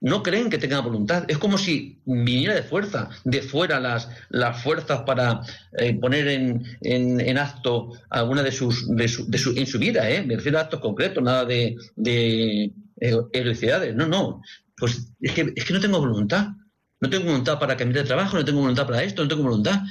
[0.00, 1.24] No creen que tengan voluntad.
[1.28, 5.42] Es como si viniera de fuerza, de fuera las, las fuerzas para
[5.78, 10.10] eh, poner en, en, acto alguna de sus, de su, de su, en su vida,
[10.10, 10.24] ¿eh?
[10.24, 13.94] Me refiero a actos concretos, nada de, de eh, heroicidades.
[13.94, 14.42] No, no.
[14.76, 16.48] Pues es que, es que no tengo voluntad.
[17.00, 19.82] No tengo voluntad para cambiar de trabajo, no tengo voluntad para esto, no tengo voluntad.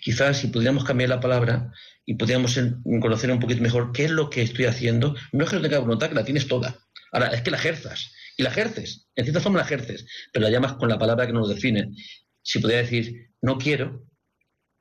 [0.00, 1.72] Quizás si pudiéramos cambiar la palabra,
[2.06, 2.58] y podríamos
[3.00, 5.16] conocer un poquito mejor qué es lo que estoy haciendo.
[5.32, 6.78] No es que no tenga voluntad, que la tienes toda.
[7.12, 8.12] Ahora, es que la ejerzas.
[8.36, 9.08] Y la ejerces.
[9.16, 11.90] En cierta forma la ejerces, pero la llamas con la palabra que nos define.
[12.42, 14.06] Si pudiera decir no quiero,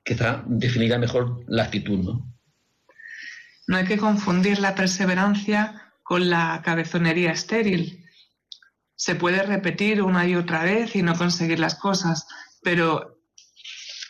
[0.04, 2.36] quizá definirá mejor la actitud, ¿no?
[3.67, 8.06] No hay que confundir la perseverancia con la cabezonería estéril.
[8.95, 12.28] Se puede repetir una y otra vez y no conseguir las cosas,
[12.62, 13.14] pero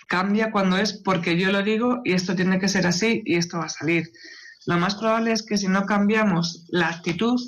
[0.07, 3.57] Cambia cuando es porque yo lo digo y esto tiene que ser así y esto
[3.57, 4.11] va a salir.
[4.65, 7.39] Lo más probable es que si no cambiamos la actitud,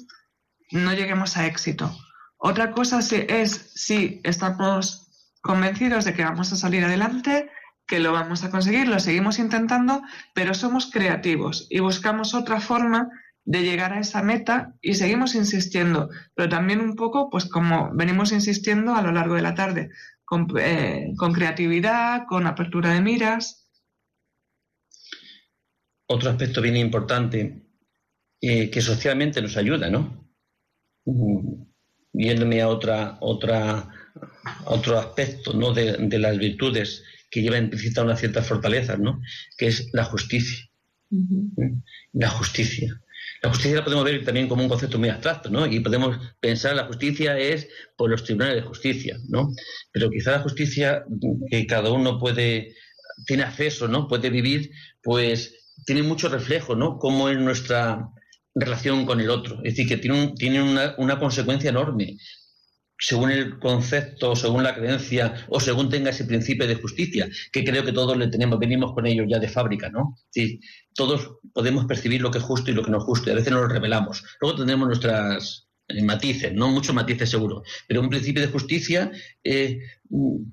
[0.71, 1.95] no lleguemos a éxito.
[2.37, 5.07] Otra cosa es si estamos
[5.41, 7.49] convencidos de que vamos a salir adelante,
[7.87, 10.03] que lo vamos a conseguir, lo seguimos intentando,
[10.35, 13.09] pero somos creativos y buscamos otra forma
[13.45, 18.33] de llegar a esa meta y seguimos insistiendo, pero también un poco, pues como venimos
[18.33, 19.89] insistiendo a lo largo de la tarde,
[20.27, 23.71] con, eh, creatividad, con apertura de miras.
[26.05, 27.61] Otro aspecto bien importante
[28.41, 30.29] eh, que socialmente nos ayuda, ¿no?
[31.05, 31.63] Mm,
[32.11, 33.89] viéndome a otra, otra,
[34.65, 35.73] otro aspecto ¿no?
[35.73, 39.21] de, las virtudes que lleva implícita una cierta fortaleza, ¿no?
[39.57, 40.69] que es la justicia.
[41.09, 41.79] ¿Mm?
[42.13, 43.01] La justicia.
[43.41, 45.65] La justicia la podemos ver también como un concepto muy abstracto, ¿no?
[45.65, 49.49] Y podemos pensar la justicia es por los tribunales de justicia, ¿no?
[49.91, 51.03] Pero quizá la justicia
[51.49, 52.73] que cada uno puede,
[53.25, 54.07] tiene acceso, ¿no?
[54.07, 54.71] Puede vivir,
[55.03, 55.53] pues
[55.85, 56.97] tiene mucho reflejo, ¿no?
[56.97, 58.09] Como en nuestra
[58.55, 59.57] relación con el otro.
[59.63, 62.17] Es decir, que tiene, tiene una, una consecuencia enorme
[62.99, 67.83] según el concepto, según la creencia o según tenga ese principio de justicia, que creo
[67.83, 70.15] que todos le tenemos, venimos con ellos ya de fábrica, ¿no?
[70.93, 73.35] Todos podemos percibir lo que es justo y lo que no es justo, y a
[73.35, 74.23] veces nos lo revelamos.
[74.41, 75.67] Luego tenemos nuestras
[76.03, 79.09] matices, no muchos matices seguro, pero un principio de justicia
[79.43, 79.79] eh,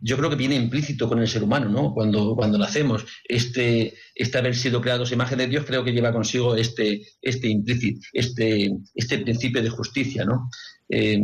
[0.01, 1.93] yo creo que viene implícito con el ser humano, ¿no?
[1.93, 6.55] Cuando, cuando nacemos, este, este haber sido creados imagen de Dios creo que lleva consigo
[6.55, 10.49] este, este implícito, este, este principio de justicia, ¿no?
[10.89, 11.19] Eh,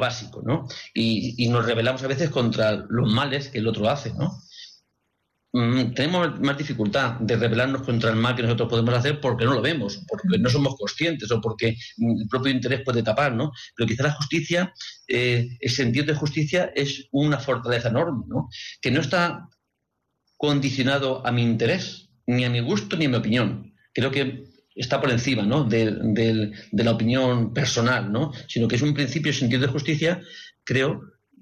[0.00, 0.66] básico, ¿no?
[0.92, 4.42] Y, y, nos rebelamos a veces contra los males que el otro hace, ¿no?
[5.52, 9.54] Mm, tenemos más dificultad de rebelarnos contra el mal que nosotros podemos hacer porque no
[9.54, 13.50] lo vemos, porque no somos conscientes o porque el propio interés puede tapar, ¿no?
[13.74, 14.72] Pero quizá la justicia,
[15.08, 18.48] eh, el sentido de justicia es una fortaleza enorme, ¿no?
[18.80, 19.48] Que no está
[20.36, 23.74] condicionado a mi interés, ni a mi gusto, ni a mi opinión.
[23.92, 24.44] Creo que
[24.80, 25.64] está por encima ¿no?
[25.64, 28.32] de, de, la opinión personal, ¿no?
[28.48, 30.20] sino que es un principio sentido de justicia,
[30.64, 31.00] creo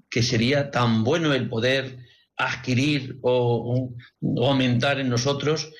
[0.09, 1.99] que sería tan bueno el poder
[2.37, 3.93] adquirir o,
[4.37, 5.71] aumentar en nosotros,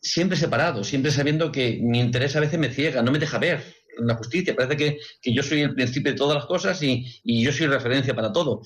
[0.00, 3.62] siempre separado, siempre sabiendo que mi interés a veces me ciega, no me deja ver
[3.98, 4.54] la justicia.
[4.54, 4.76] Parece
[5.22, 8.32] que, yo soy el principio de todas las cosas y, y, yo soy referencia para
[8.32, 8.62] todo.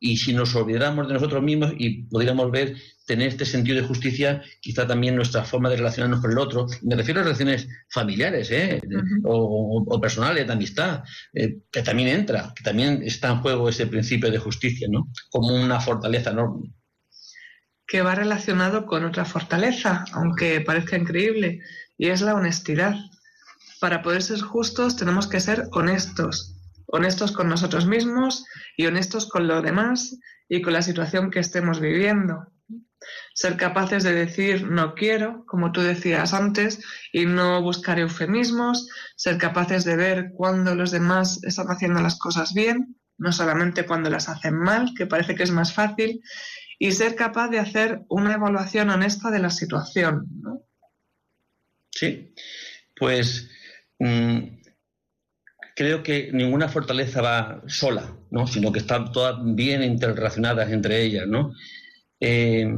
[0.00, 2.74] Y si nos olvidáramos de nosotros mismos y pudiéramos ver,
[3.06, 6.96] tener este sentido de justicia, quizá también nuestra forma de relacionarnos con el otro, me
[6.96, 8.80] refiero a relaciones familiares ¿eh?
[9.24, 11.02] o, personales, de amistad,
[11.34, 15.08] eh, que también entra, que también está en juego ese principio de justicia, ¿no?
[15.28, 16.72] Como una fortaleza enorme
[17.90, 21.60] que va relacionado con otra fortaleza, aunque parezca increíble,
[21.98, 22.94] y es la honestidad.
[23.80, 26.54] Para poder ser justos tenemos que ser honestos,
[26.92, 28.44] honestos con nosotros mismos
[28.76, 32.52] y honestos con lo demás y con la situación que estemos viviendo.
[33.34, 36.80] Ser capaces de decir no quiero, como tú decías antes,
[37.12, 42.52] y no buscar eufemismos, ser capaces de ver cuando los demás están haciendo las cosas
[42.52, 46.22] bien, no solamente cuando las hacen mal, que parece que es más fácil,
[46.78, 50.26] y ser capaz de hacer una evaluación honesta de la situación.
[51.90, 52.34] Sí,
[52.96, 53.50] pues
[53.98, 54.59] mm,
[55.80, 58.46] creo que ninguna fortaleza va sola, ¿no?
[58.46, 61.26] sino que están todas bien interrelacionadas entre ellas.
[61.26, 61.54] ¿no?
[62.20, 62.70] Eh,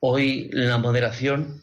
[0.00, 1.62] hoy la moderación,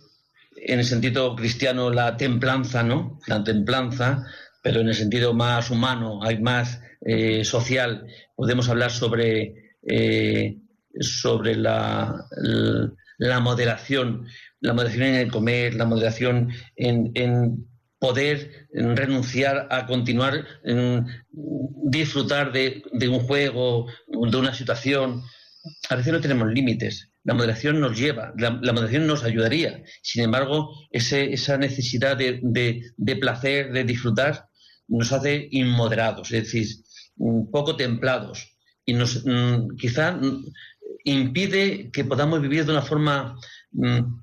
[0.55, 3.19] en el sentido cristiano la templanza, ¿no?
[3.27, 4.25] la templanza,
[4.63, 10.57] pero en el sentido más humano, hay más eh, social, podemos hablar sobre eh,
[10.99, 12.25] sobre la,
[13.19, 14.25] la, moderación,
[14.61, 17.67] la moderación en el comer, la moderación en,
[17.99, 25.23] poder renunciar a continuar, en disfrutar de, un juego, de una situación.
[25.89, 27.09] A veces no tenemos límites.
[27.23, 29.83] La moderación nos lleva, la, moderación nos ayudaría.
[30.01, 34.47] Sin embargo, esa necesidad de, de, placer, de disfrutar,
[34.87, 36.67] nos hace inmoderados, es decir,
[37.51, 38.55] poco templados.
[38.85, 40.17] Y nos, mm, quizá
[41.03, 43.37] impide que podamos vivir de una forma...
[43.71, 44.21] Mm,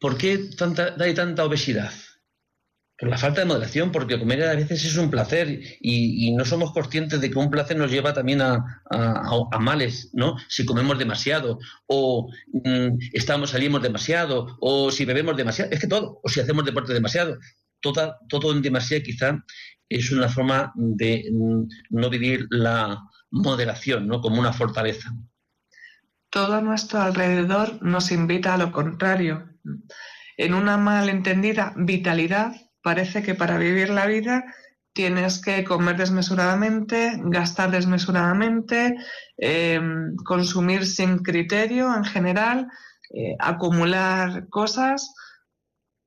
[0.00, 1.92] ¿Por qué tanta, hay tanta obesidad?
[2.98, 6.72] Por la falta de moderación, porque comer a veces es un placer y, no somos
[6.72, 8.80] conscientes de que un placer nos lleva también a,
[9.60, 10.36] males, ¿no?
[10.48, 16.20] Si comemos demasiado o mm, estamos, salimos demasiado o si bebemos demasiado, es que todo,
[16.22, 17.38] o si hacemos deporte demasiado,
[17.80, 19.44] toda, todo en demasiado quizá
[19.88, 22.98] es una forma de mm, no vivir la
[23.30, 24.20] moderación, ¿no?
[24.20, 25.12] Como una fortaleza
[26.36, 29.48] todo a nuestro alrededor nos invita a lo contrario.
[30.36, 32.54] En una malentendida vitalidad,
[32.86, 34.44] parece que para vivir la vida
[34.92, 38.96] tienes que comer desmesuradamente, gastar desmesuradamente,
[39.38, 39.80] eh,
[40.24, 42.68] consumir sin criterio en general,
[43.12, 45.12] eh, acumular cosas.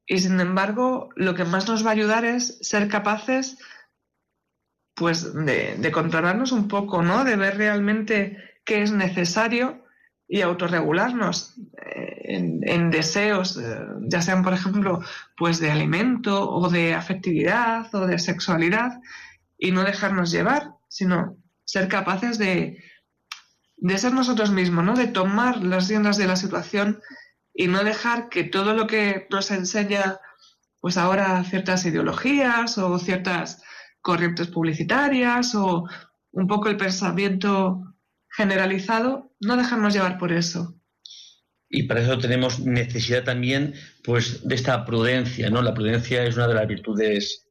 [0.07, 3.57] Y sin embargo, lo que más nos va a ayudar es ser capaces
[4.95, 7.25] pues de, controlarnos un poco, ¿no?
[7.25, 9.84] De ver realmente qué es necesario
[10.30, 11.55] y autorregularnos.
[11.77, 14.99] Eh, en, deseos, eh, ya sean, por ejemplo,
[15.38, 18.99] pues de alimento o de afectividad o de sexualidad,
[19.57, 22.82] y no dejarnos llevar, sino ser capaces de,
[23.78, 24.95] de ser nosotros mismos, ¿no?
[24.95, 27.01] De tomar las riendas de la situación
[27.53, 30.20] y no dejar que todo lo que nos enseña,
[30.80, 33.61] pues ahora ciertas ideologías o ciertas
[34.01, 35.86] corrientes publicitarias o
[36.32, 37.84] un poco el pensamiento
[38.30, 40.78] generalizado, no dejarnos llevar por eso.
[41.70, 45.61] Y para eso tenemos necesidad también, pues, de esta prudencia, ¿no?
[45.61, 47.49] La prudencia es una de las virtudes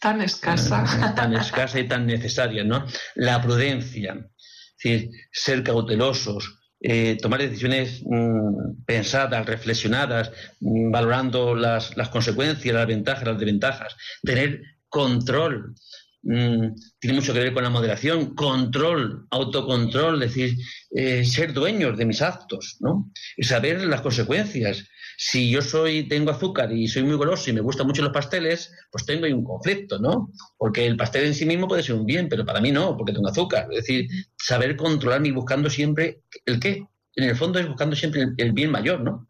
[0.00, 2.86] tan escasa, eh, tan escasa y tan necesaria, ¿no?
[3.14, 11.96] La prudencia, es decir, ser cautelosos, eh, tomar decisiones mm, pensadas, reflexionadas, mm, valorando las,
[11.96, 15.74] las, consecuencias, las ventajas, las desventajas, tener control.
[16.22, 20.58] Mm, tiene mucho que ver con la moderación, control, autocontrol, es decir,
[20.90, 23.10] eh, ser dueños de mis actos, ¿no?
[23.36, 24.84] Y saber las consecuencias.
[25.16, 28.72] Si yo soy, tengo azúcar y soy muy goloso y me gustan mucho los pasteles,
[28.90, 30.32] pues tengo ahí un conflicto, ¿no?
[30.56, 33.12] Porque el pastel en sí mismo puede ser un bien, pero para mí no, porque
[33.12, 33.68] tengo azúcar.
[33.70, 36.86] Es decir, saber controlarme y buscando siempre el qué.
[37.16, 39.28] En el fondo es buscando siempre el, bien mayor, ¿no?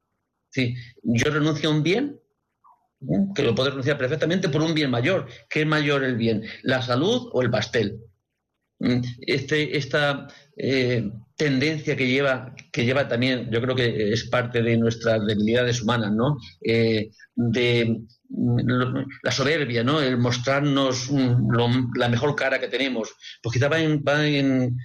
[0.52, 0.74] Es
[1.04, 2.20] yo renuncio a un bien.
[3.34, 5.26] Que lo puedo renunciar perfectamente por un bien mayor.
[5.48, 6.42] ¿Qué es mayor el bien?
[6.62, 8.00] ¿La salud o el pastel?
[8.80, 14.62] Mm, este, esta eh, tendencia que lleva, que lleva también, yo creo que es parte
[14.62, 16.38] de nuestras debilidades humanas, ¿no?
[16.64, 18.00] Eh, de
[19.22, 20.00] la soberbia, ¿no?
[20.00, 21.10] El mostrarnos
[21.94, 24.76] la mejor cara que tenemos, pues quizá va, en,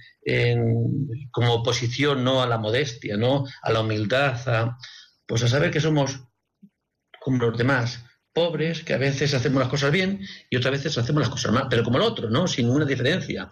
[1.30, 2.42] como oposición, ¿no?
[2.42, 3.44] A la modestia, ¿no?
[3.62, 4.78] A la humildad, a,
[5.26, 6.20] pues a saber que somos
[7.24, 8.04] como los demás,
[8.34, 10.20] pobres, que a veces hacemos las cosas bien
[10.50, 12.46] y otras veces hacemos las cosas mal, pero como el otro, ¿no?
[12.46, 13.48] Sin ninguna diferencia.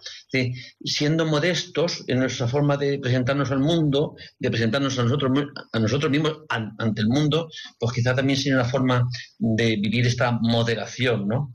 [0.83, 5.31] siendo modestos en nuestra forma de presentarnos al mundo, de presentarnos a nosotros,
[5.71, 7.49] a nosotros mismos ante el mundo,
[7.79, 9.09] pues quizá también sería una forma
[9.39, 11.51] de vivir esta moderación, ¿no?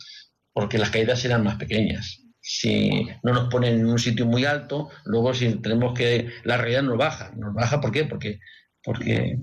[0.53, 2.23] Porque las caídas serán más pequeñas.
[2.41, 6.83] Si no nos ponen en un sitio muy alto, luego si tenemos que la realidad
[6.83, 7.31] nos baja.
[7.37, 8.07] ¿Nos baja por qué?
[8.07, 8.41] Porque,
[8.83, 9.39] porque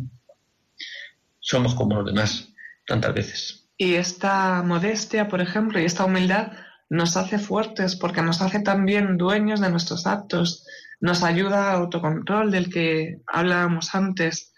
[1.39, 2.54] somos como los demás
[2.85, 3.69] tantas veces.
[3.77, 6.53] Y esta modestia, por ejemplo, y esta humildad
[6.89, 10.65] nos hace fuertes porque nos hace también dueños de nuestros actos,
[11.01, 14.53] nos ayuda a autocontrol del que hablábamos antes.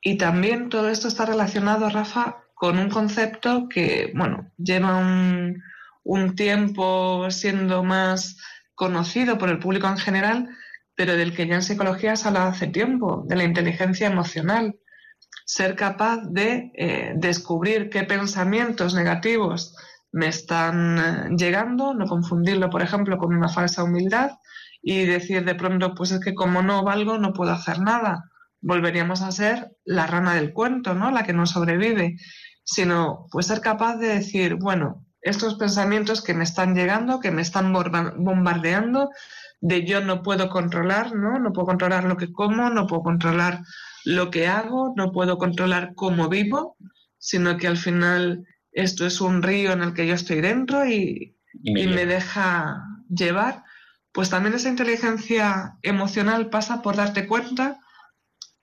[0.00, 5.62] Y también todo esto está relacionado, Rafa, con un concepto que, bueno, lleva un,
[6.04, 8.36] un tiempo siendo más
[8.74, 10.48] conocido por el público en general,
[10.94, 14.78] pero del que ya en psicología se habla hace tiempo, de la inteligencia emocional
[15.50, 19.74] ser capaz de eh, descubrir qué pensamientos negativos
[20.12, 24.30] me están eh, llegando, no confundirlo, por ejemplo, con una falsa humildad
[24.80, 28.30] y decir de pronto, pues es que como no valgo, no puedo hacer nada.
[28.60, 31.10] Volveríamos a ser la rana del cuento, ¿no?
[31.10, 32.16] La que no sobrevive.
[32.62, 37.42] Sino, pues ser capaz de decir, bueno, estos pensamientos que me están llegando, que me
[37.42, 39.10] están bombardeando,
[39.60, 41.40] de yo no puedo controlar, ¿no?
[41.40, 43.62] No puedo controlar lo que como, no puedo controlar
[44.04, 46.76] lo que hago, no puedo controlar cómo vivo,
[47.18, 51.36] sino que al final esto es un río en el que yo estoy dentro y,
[51.64, 53.64] me, deja llevar,
[54.12, 57.80] pues también esa inteligencia emocional pasa por darte cuenta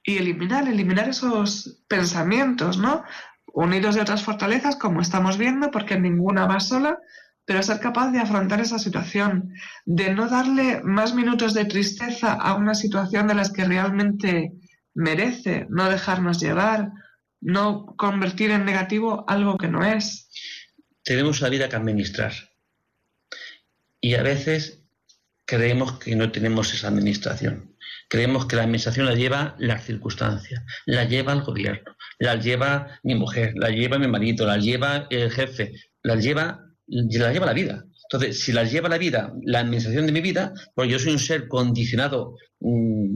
[0.03, 3.03] y eliminar, eliminar esos pensamientos, ¿no?
[3.53, 6.97] Unidos de otras fortalezas, como estamos viendo, porque ninguna va sola,
[7.45, 9.53] pero ser capaz de afrontar esa situación,
[9.85, 14.53] de no darle más minutos de tristeza a una situación de las que realmente
[14.97, 16.91] merece, no dejarnos llevar,
[17.39, 20.29] no convertir en negativo algo que no es.
[21.03, 22.33] Tenemos la vida que administrar.
[24.01, 24.83] Y a veces
[25.45, 27.75] creemos que no tenemos esa administración.
[28.09, 33.15] Creemos que la administración la lleva las circunstancias, la lleva el gobierno, la lleva mi
[33.15, 37.85] mujer, la lleva mi marido, la lleva el jefe, la lleva, la lleva la vida.
[38.09, 41.19] Entonces, si la lleva la vida, la administración de mi vida, pues yo soy un
[41.19, 43.15] ser condicionado mm,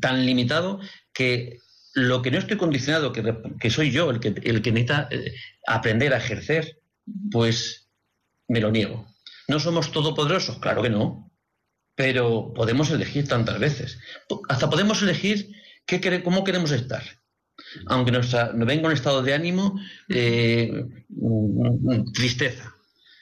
[0.00, 0.80] tan limitado
[1.12, 1.58] que
[1.94, 5.34] lo que no estoy condicionado, que, soy yo el que, el que necesita eh,
[5.66, 6.80] aprender a ejercer,
[7.30, 7.90] pues
[8.48, 9.06] me lo niego.
[9.48, 10.58] ¿No somos todopoderosos?
[10.58, 11.30] Claro que no.
[11.94, 13.98] Pero podemos elegir tantas veces.
[14.48, 15.52] Hasta podemos elegir
[15.84, 17.02] qué, cómo queremos estar.
[17.86, 20.86] Aunque nos, venga un estado de ánimo, eh,
[22.14, 22.74] tristeza.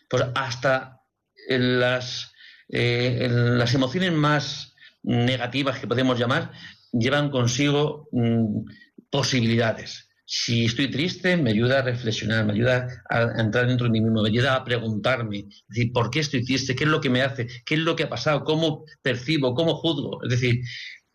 [0.09, 1.01] Pues hasta
[1.49, 2.33] las,
[2.69, 4.70] eh, las emociones más
[5.03, 6.53] negativas que podemos llamar,
[6.93, 8.65] llevan consigo mm,
[9.11, 10.09] posibilidades.
[10.25, 14.23] Si estoy triste, me ayuda a reflexionar, me ayuda a entrar dentro de mí mismo,
[14.23, 16.77] me ayuda a preguntarme, decir, ¿por qué estoy triste?
[16.77, 17.49] ¿Qué es lo que me hace?
[17.67, 18.45] ¿Qué es lo que ha pasado?
[18.45, 19.55] ¿Cómo percibo?
[19.55, 20.23] ¿Cómo juzgo?
[20.23, 20.61] Es decir,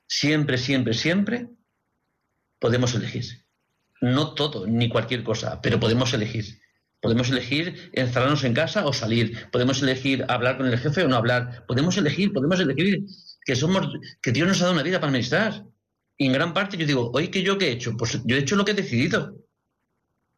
[0.06, 1.48] siempre, siempre, siempre
[2.60, 3.24] podemos elegir.
[4.02, 6.60] No todo, ni cualquier cosa, pero podemos elegir.
[7.02, 9.50] Podemos elegir encerrarnos en casa o salir.
[9.52, 11.64] Podemos elegir hablar con el jefe o no hablar.
[11.68, 13.06] Podemos elegir, podemos elegir
[13.46, 13.88] que somos,
[14.22, 15.64] que Dios nos ha dado una vida para administrar.
[16.18, 17.96] Y en gran parte yo digo, oye, ¿qué yo qué he hecho?
[17.96, 19.38] Pues yo he hecho lo que he decidido.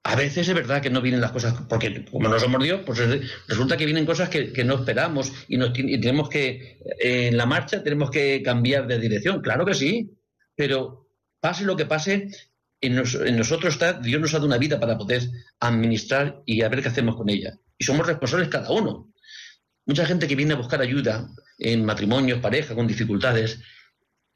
[0.04, 3.00] A veces es verdad que no vienen las cosas, porque como no somos Dios, pues
[3.48, 7.84] resulta que vienen cosas que, no esperamos y, nos, y tenemos que, en la marcha,
[7.84, 9.42] tenemos que cambiar de dirección.
[9.42, 10.10] Claro que sí,
[10.56, 11.10] pero
[11.42, 12.30] pase lo que pase,
[12.80, 15.24] en, nosotros está, Dios nos ha dado una vida para poder
[15.60, 17.60] administrar y a ver qué hacemos con ella.
[17.78, 19.12] Y somos responsables cada uno.
[19.88, 23.62] Mucha gente que viene a buscar ayuda en matrimonios, pareja, con dificultades,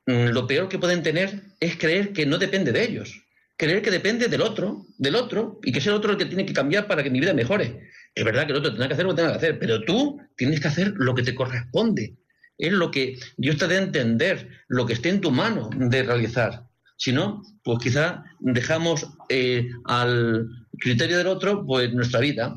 [0.08, 3.22] mm, lo peor que pueden tener es creer que no depende de ellos.
[3.58, 6.46] Creer que depende del otro, del otro, y que es el otro el que tiene
[6.46, 7.90] que cambiar para que mi vida mejore.
[8.16, 10.22] Es verdad que el otro tendrá que hacer lo que tenga que hacer, pero tú
[10.38, 12.16] tienes que hacer lo que te corresponde.
[12.58, 16.04] Es lo que Dios te dé a entender, lo que esté en tu mano de
[16.04, 16.64] realizar.
[17.02, 20.48] Si no, pues quizá dejamos eh, al
[20.78, 22.54] criterio del otro pues nuestra vida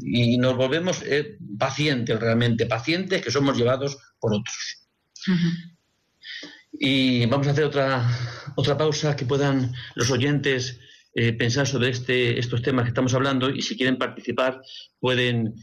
[0.00, 4.88] y nos volvemos eh, pacientes realmente, pacientes que somos llevados por otros.
[6.72, 8.08] Y vamos a hacer otra,
[8.56, 10.80] otra pausa que puedan los oyentes
[11.14, 14.62] eh, pensar sobre este, estos temas que estamos hablando y si quieren participar
[15.00, 15.54] pueden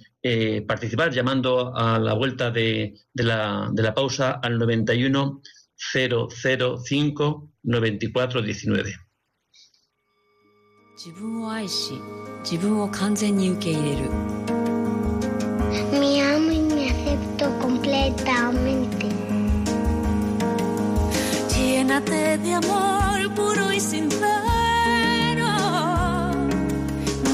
[0.67, 5.41] participar llamando a la vuelta de, de, la, de la pausa al 91
[5.92, 8.94] 005 9419
[10.96, 11.92] 自分を愛し
[12.42, 14.11] 自分を完全に受け入れる
[15.92, 19.09] Me amo y me acepto completamente.
[21.48, 24.28] Llénate de amor puro y sincero.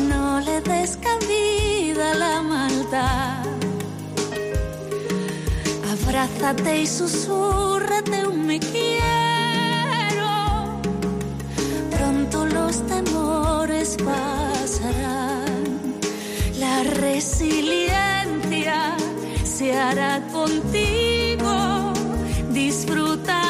[0.08, 3.43] No le des cabida a la maldad.
[6.15, 10.31] Abrázate y susurrate un me quiero.
[11.91, 15.65] Pronto los temores pasarán.
[16.57, 18.95] La resiliencia
[19.43, 21.91] se hará contigo.
[22.53, 23.44] Disfrutarás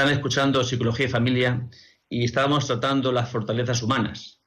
[0.00, 1.68] Están escuchando Psicología y Familia
[2.08, 4.40] y estábamos tratando las fortalezas humanas.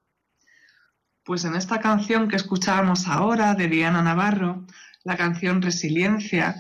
[1.24, 4.66] Pues en esta canción que escuchábamos ahora de Diana Navarro,
[5.04, 6.56] la canción Resiliencia,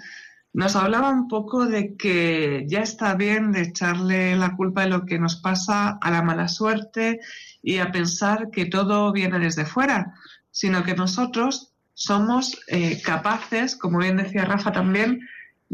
[0.53, 5.07] nos hablaba un poco de que ya está bien de echarle la culpa de lo
[5.07, 7.19] que nos pasa a la mala suerte
[7.63, 10.13] y a pensar que todo viene desde fuera,
[10.51, 15.19] sino que nosotros somos eh, capaces, como bien decía Rafa también,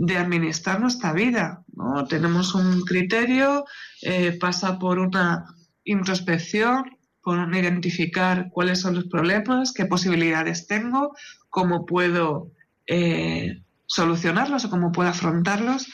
[0.01, 1.65] de administrar nuestra vida.
[1.73, 2.05] ¿no?
[2.07, 3.65] Tenemos un criterio,
[4.01, 5.43] eh, pasa por una
[5.83, 11.13] introspección, por identificar cuáles son los problemas, qué posibilidades tengo,
[11.49, 12.53] cómo puedo
[12.87, 15.91] eh, solucionarlos o cómo puedo afrontarlos.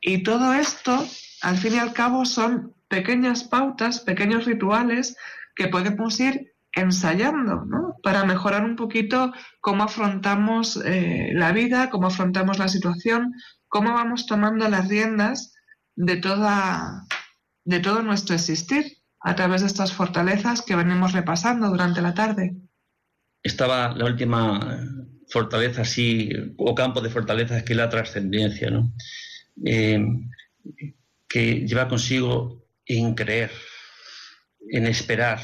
[0.00, 1.04] Y todo esto,
[1.40, 5.16] al fin y al cabo, son pequeñas pautas, pequeños rituales
[5.56, 7.96] que podemos ir ensayando, ¿no?
[8.02, 13.32] Para mejorar un poquito cómo afrontamos eh, la vida, cómo afrontamos la situación,
[13.68, 15.54] cómo vamos tomando las riendas
[15.94, 17.06] de toda,
[17.64, 22.56] de todo nuestro existir, a través de estas fortalezas que venimos repasando durante la tarde.
[23.42, 24.80] Estaba la última
[25.28, 28.92] fortaleza, sí, o campo de fortalezas que es la trascendencia, ¿no?
[29.64, 30.00] Eh,
[31.28, 33.50] que lleva consigo en creer,
[34.70, 35.40] en esperar.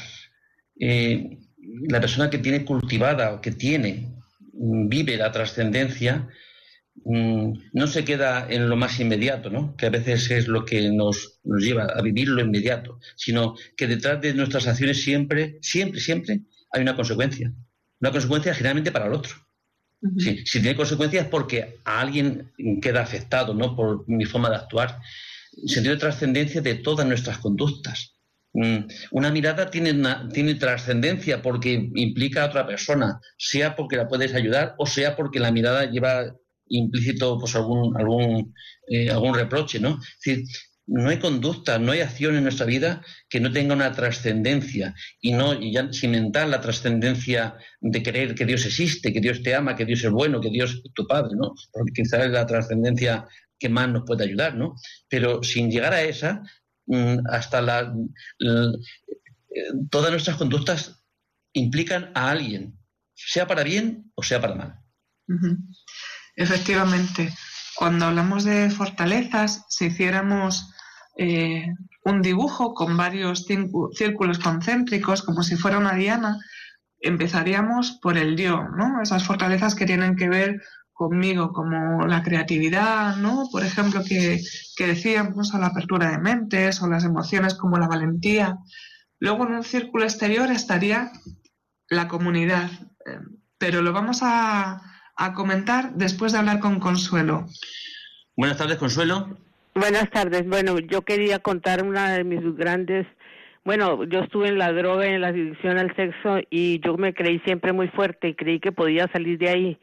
[0.79, 1.37] Eh,
[1.87, 4.15] la persona que tiene cultivada o que tiene,
[4.53, 6.27] mm, vive la trascendencia,
[7.05, 9.75] mm, no se queda en lo más inmediato, ¿no?
[9.75, 13.87] que a veces es lo que nos, nos, lleva a vivir lo inmediato, sino que
[13.87, 17.53] detrás de nuestras acciones siempre, siempre, siempre hay una consecuencia.
[17.99, 19.35] Una consecuencia generalmente para el otro.
[20.15, 22.51] si tiene consecuencias porque a alguien
[22.81, 23.75] queda afectado ¿no?
[23.75, 24.99] por mi forma de actuar.
[25.65, 28.18] Sentido de trascendencia de todas nuestras conductas.
[28.53, 29.93] Mm, una mirada tiene,
[30.33, 35.39] tiene trascendencia porque implica a otra persona, sea porque la puedes ayudar o sea porque
[35.39, 36.35] la mirada lleva
[36.69, 38.53] implícito pues, algún, algún,
[38.87, 39.79] eh, algún reproche.
[39.79, 39.99] ¿no?
[40.23, 40.45] Decir,
[40.87, 45.33] no hay conducta, no hay acción en nuestra vida que no tenga una trascendencia y
[45.33, 49.75] no y ya cimentar la trascendencia de creer que Dios existe, que Dios te ama,
[49.75, 51.53] que Dios es bueno, que Dios es tu Padre, ¿no?
[51.71, 53.27] Porque quizás es la trascendencia
[53.59, 54.75] que más nos puede ayudar, ¿no?
[55.07, 56.41] Pero sin llegar a esa,
[57.29, 57.93] hasta la,
[59.89, 61.03] todas nuestras conductas
[61.53, 62.77] implican a alguien,
[63.13, 64.79] sea para bien o sea para mal.
[66.35, 67.33] Efectivamente,
[67.75, 70.71] cuando hablamos de fortalezas, si hiciéramos
[71.17, 71.67] eh,
[72.05, 73.45] un dibujo con varios
[73.93, 76.39] círculos concéntricos, como si fuera una diana,
[77.01, 79.01] empezaríamos por el yo, ¿no?
[79.01, 80.61] Esas fortalezas que tienen que ver
[80.99, 83.47] conmigo, como la creatividad, ¿no?
[83.53, 84.41] Por ejemplo, que,
[84.75, 88.57] que decíamos, a la apertura de mentes, o las emociones como la valentía.
[89.17, 91.09] Luego en un círculo exterior estaría
[91.87, 92.69] la comunidad,
[93.05, 93.19] eh,
[93.57, 94.81] pero lo vamos a,
[95.15, 97.47] a comentar después de hablar con Consuelo.
[98.35, 99.37] Buenas tardes, Consuelo.
[99.75, 100.45] Buenas tardes.
[100.49, 103.07] Bueno, yo quería contar una de mis grandes
[103.63, 107.39] bueno, yo estuve en la droga, en la adicción al sexo y yo me creí
[107.39, 109.79] siempre muy fuerte y creí que podía salir de ahí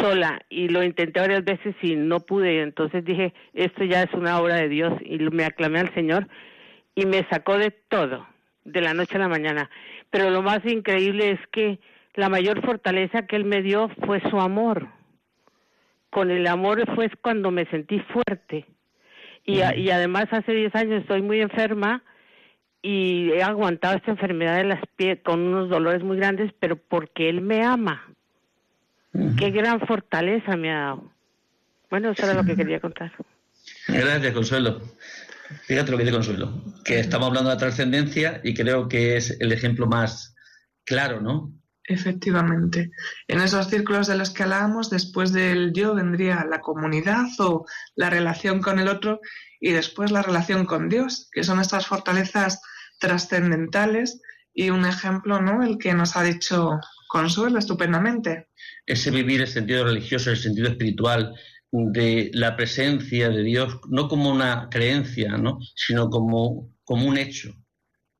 [0.00, 2.62] sola y lo intenté varias veces y no pude.
[2.62, 6.28] Entonces dije, esto ya es una obra de Dios y me aclamé al Señor
[6.94, 8.26] y me sacó de todo,
[8.64, 9.70] de la noche a la mañana.
[10.10, 11.78] Pero lo más increíble es que
[12.14, 14.88] la mayor fortaleza que Él me dio fue su amor.
[16.10, 18.66] Con el amor fue cuando me sentí fuerte.
[19.44, 22.02] Y, y además hace 10 años estoy muy enferma
[22.80, 27.28] y he aguantado esta enfermedad de las pies con unos dolores muy grandes, pero porque
[27.28, 28.13] Él me ama.
[29.38, 31.12] Qué gran fortaleza me ha dado.
[31.90, 33.12] Bueno, eso era lo que quería contar.
[33.86, 34.80] Gracias, Consuelo.
[35.62, 39.52] Fíjate lo que dice Consuelo, que estamos hablando de trascendencia y creo que es el
[39.52, 40.34] ejemplo más
[40.84, 41.52] claro, ¿no?
[41.84, 42.90] Efectivamente.
[43.28, 48.08] En esos círculos de los que hablábamos, después del yo vendría la comunidad o la
[48.08, 49.20] relación con el otro
[49.60, 52.62] y después la relación con Dios, que son estas fortalezas
[52.98, 54.22] trascendentales
[54.54, 55.62] y un ejemplo, ¿no?
[55.62, 56.80] El que nos ha dicho
[57.14, 58.48] Consuelo estupendamente
[58.84, 61.32] ese vivir el sentido religioso, el sentido espiritual
[61.70, 65.60] de la presencia de Dios, no como una creencia, ¿no?
[65.76, 67.54] sino como, como un hecho,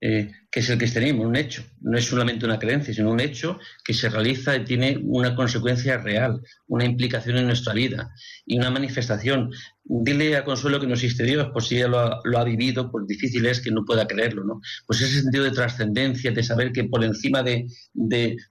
[0.06, 1.64] eh, que es el tenemos, un hecho.
[1.80, 5.96] No es solamente una creencia, sino un hecho que se realiza y tiene una consecuencia
[5.96, 8.10] real, una implicación en nuestra vida
[8.44, 9.50] y una manifestación.
[9.82, 13.46] Dile a Consuelo que no existe Dios, por si ella lo ha, vivido, pues difícil
[13.46, 14.60] es que no pueda creerlo, ¿no?
[14.86, 17.66] Pues ese sentido de trascendencia, de saber que por encima de,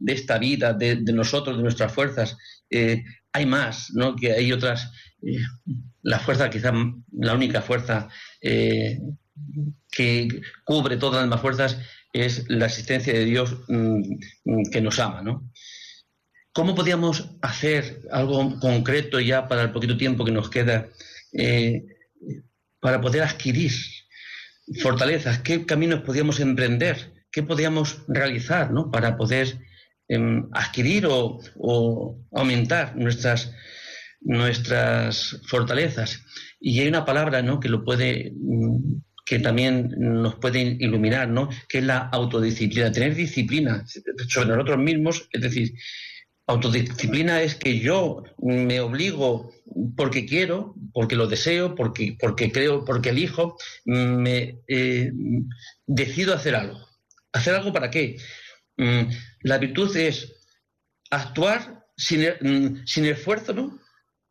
[0.08, 2.36] esta vida, de, nosotros, de nuestras fuerzas,
[2.72, 4.16] eh, hay más, ¿no?
[4.16, 4.92] Que hay otras,
[5.22, 5.38] eh,
[6.02, 6.74] la fuerza, quizá
[7.12, 8.10] la única fuerza
[9.92, 11.78] que cubre todas las fuerzas
[12.14, 15.50] es la existencia de Dios mm, que nos ama, ¿no?
[16.54, 20.88] ¿Cómo podríamos hacer algo concreto ya para el poquito tiempo que nos queda
[21.34, 21.84] eh,
[22.80, 23.72] para poder adquirir
[24.80, 25.40] fortalezas?
[25.40, 27.26] ¿Qué caminos podríamos emprender?
[27.32, 28.92] ¿Qué podríamos realizar ¿no?
[28.92, 29.58] para poder
[30.08, 31.40] em, adquirir o,
[32.32, 33.52] aumentar nuestras,
[34.22, 36.24] nuestras fortalezas?
[36.60, 37.60] Y hay una palabra ¿no?
[37.60, 41.50] que lo puede mm, que también nos puede iluminar, ¿no?
[41.70, 43.86] Que es la autodisciplina, tener disciplina
[44.28, 45.74] sobre nosotros mismos, es decir,
[46.48, 49.54] autodisciplina es que yo me obligo
[49.96, 55.12] porque quiero, porque lo deseo, porque, porque creo, porque elijo, me eh,
[55.88, 56.86] decido hacer algo.
[57.32, 58.18] ¿Hacer algo para qué?
[58.78, 59.04] Mm,
[59.42, 60.34] la virtud es
[61.10, 63.80] actuar sin, mm, sin esfuerzo, ¿no?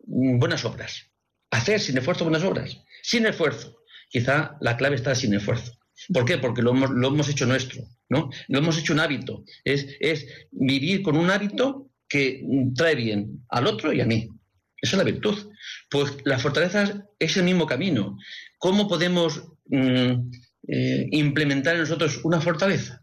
[0.07, 1.11] Mm, buenas obras.
[1.51, 2.77] Hacer sin esfuerzo buenas obras.
[3.03, 3.82] Sin esfuerzo
[4.13, 5.73] quizá la clave está sin esfuerzo.
[6.13, 6.39] ¿Por qué?
[6.39, 8.29] Porque lo hemos, hecho nuestro, ¿no?
[8.49, 9.45] Lo hemos hecho un hábito.
[9.65, 12.45] Es, es vivir con un hábito que
[12.77, 14.29] trae bien al otro y a mí.
[14.77, 15.53] Esa es la virtud.
[15.91, 18.19] Pues la fortaleza es el mismo camino.
[18.59, 20.31] ¿Cómo podemos mm,
[20.69, 23.03] eh, implementar en nosotros una fortaleza?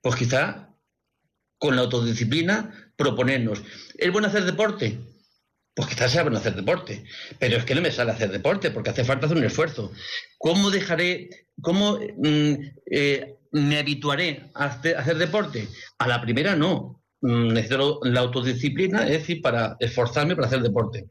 [0.00, 0.70] Pues quizá
[1.58, 3.62] con la autodisciplina proponernos.
[3.98, 4.98] ¿Es bueno hacer deporte?
[5.74, 7.04] Pues quizás sea bueno hacer deporte,
[7.38, 9.90] pero es que no me sale hacer deporte porque hace falta hacer un esfuerzo.
[10.38, 11.30] ¿Cómo dejaré,
[11.62, 12.54] cómo mm,
[12.90, 15.68] eh, me habituaré a hacer, deporte?
[15.98, 17.02] A la primera no.
[17.22, 21.08] Mm, necesito la autodisciplina, es decir, para esforzarme para hacer deporte.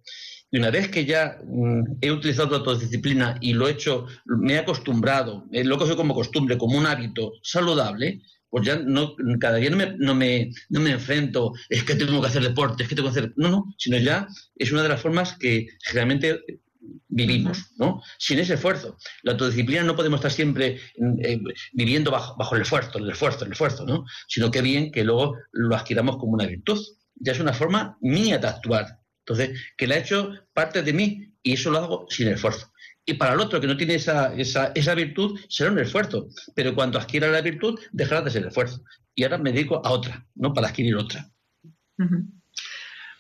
[0.52, 4.54] Y una vez que ya mm, he utilizado la autodisciplina y lo he hecho, me
[4.54, 8.22] he acostumbrado, eh, lo he cogido como costumbre, como un hábito saludable,
[8.52, 12.22] pues ya no, cada día no me, no, me, no me enfrento, es que tengo
[12.22, 13.34] que hacer deporte, es que tengo que hacer.
[13.38, 16.42] No, no, sino ya es una de las formas que generalmente
[17.08, 18.02] vivimos, ¿no?
[18.18, 18.98] Sin ese esfuerzo.
[19.24, 20.80] La autodisciplina no podemos estar siempre
[21.24, 21.40] eh,
[21.72, 24.06] viviendo bajo, bajo el esfuerzo, el esfuerzo, el esfuerzo, ¿no?
[24.28, 26.80] Sino que bien que luego lo adquiramos como una virtud.
[27.16, 29.00] Ya es una forma mía de actuar.
[29.20, 32.71] Entonces, que la he hecho parte de mí y eso lo hago sin esfuerzo.
[33.06, 36.28] Y para el otro que no tiene esa, esa, esa virtud, será un esfuerzo.
[36.56, 38.84] Pero cuando adquiera la virtud, dejará de ser esfuerzo.
[39.16, 40.54] Y ahora me dedico a otra, ¿no?
[40.54, 41.30] Para adquirir otra.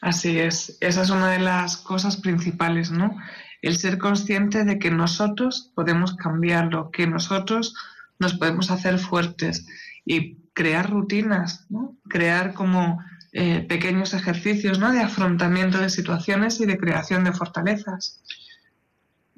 [0.02, 0.78] Así es.
[0.82, 3.16] Esa es una de las cosas principales, ¿no?
[3.62, 7.76] El ser consciente de que nosotros podemos cambiarlo, que nosotros
[8.20, 9.66] nos podemos hacer fuertes
[10.06, 11.98] y crear rutinas, ¿no?
[12.08, 13.04] Crear como
[13.34, 14.92] eh, pequeños ejercicios, ¿no?
[14.92, 18.22] De afrontamiento de situaciones y de creación de fortalezas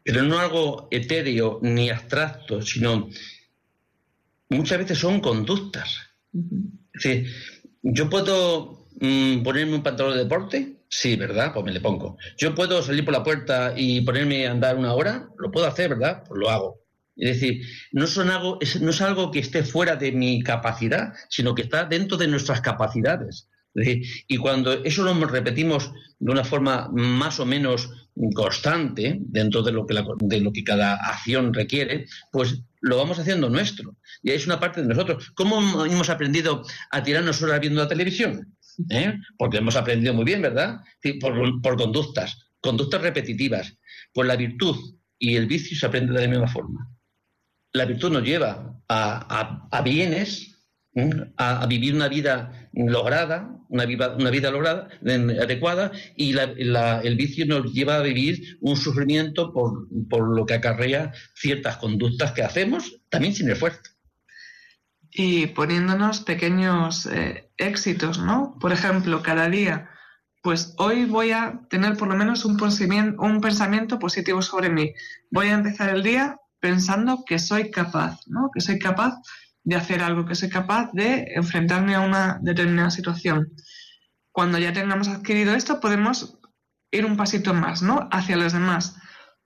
[0.04, 3.10] pero no algo etéreo ni abstracto, sino
[4.50, 5.98] muchas veces son conductas.
[7.82, 11.54] yo puedo mm, ponerme un pantalón de deporte, sí, ¿verdad?
[11.54, 12.18] Pues me le pongo.
[12.38, 15.90] Yo puedo salir por la puerta y ponerme a andar una hora, lo puedo hacer,
[15.90, 16.24] ¿verdad?
[16.28, 16.84] Pues lo hago.
[17.16, 21.54] Es decir, no, son algo, no es algo que esté fuera de mi capacidad, sino
[21.54, 23.48] que está dentro de nuestras capacidades.
[24.28, 27.90] Y cuando eso lo repetimos de una forma más o menos
[28.34, 33.50] constante dentro de lo que, de lo que cada acción requiere, pues lo vamos haciendo
[33.50, 33.98] nuestro.
[34.22, 35.32] Y es una parte de nosotros.
[35.36, 38.56] ¿Cómo hemos aprendido a tirarnos horas viendo la televisión?
[38.90, 39.14] ¿Eh?
[39.38, 40.82] Porque hemos aprendido muy bien, ¿verdad?
[41.20, 43.78] por, conductas, conductas repetitivas.
[44.14, 46.90] Pues la virtud y el vicio se aprenden de la misma forma.
[47.72, 50.53] La virtud nos lleva a bienes
[51.38, 54.90] a, vivir una vida lograda, una una vida lograda,
[55.42, 59.88] adecuada, y el vicio nos lleva a vivir un sufrimiento por,
[60.36, 63.82] lo que acarrea ciertas conductas que hacemos, también sin esfuerzo.
[65.12, 68.58] Y poniéndonos pequeños eh, éxitos, ¿no?
[68.60, 69.90] Por ejemplo, cada día,
[70.42, 72.58] pues hoy voy a tener por lo menos un
[73.20, 74.94] un pensamiento positivo sobre mí.
[75.30, 78.50] Voy a empezar el día pensando que soy capaz, ¿no?
[78.54, 79.16] Que soy capaz
[79.64, 83.54] de hacer algo, que soy capaz de enfrentarme a una determinada situación.
[84.32, 86.40] Cuando ya tengamos adquirido esto, podemos
[86.92, 88.08] ir un pasito más, ¿no?
[88.12, 88.96] Hacia los demás.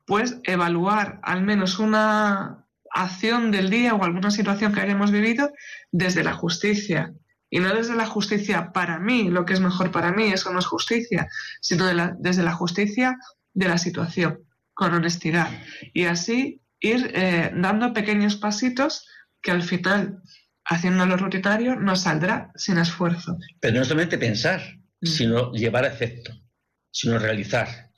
[0.06, 5.52] Pues evaluar al menos una acción del día o alguna situación que hayamos vivido
[5.92, 7.14] desde la justicia.
[7.50, 10.60] Y no desde la justicia para mí, lo que es mejor para mí, eso no
[10.60, 11.30] es justicia,
[11.62, 11.86] sino
[12.20, 13.18] desde la justicia
[13.54, 14.40] de la situación,
[14.74, 15.50] con honestidad.
[15.94, 19.08] Y así ir eh, dando pequeños pasitos
[19.48, 20.22] que al final,
[20.66, 23.38] haciéndolo rutinario, nos saldrá sin esfuerzo.
[23.62, 24.62] Pero no solamente pensar,
[25.00, 25.08] mm.
[25.08, 26.34] sino llevar a efecto,
[26.92, 27.94] sino realizar.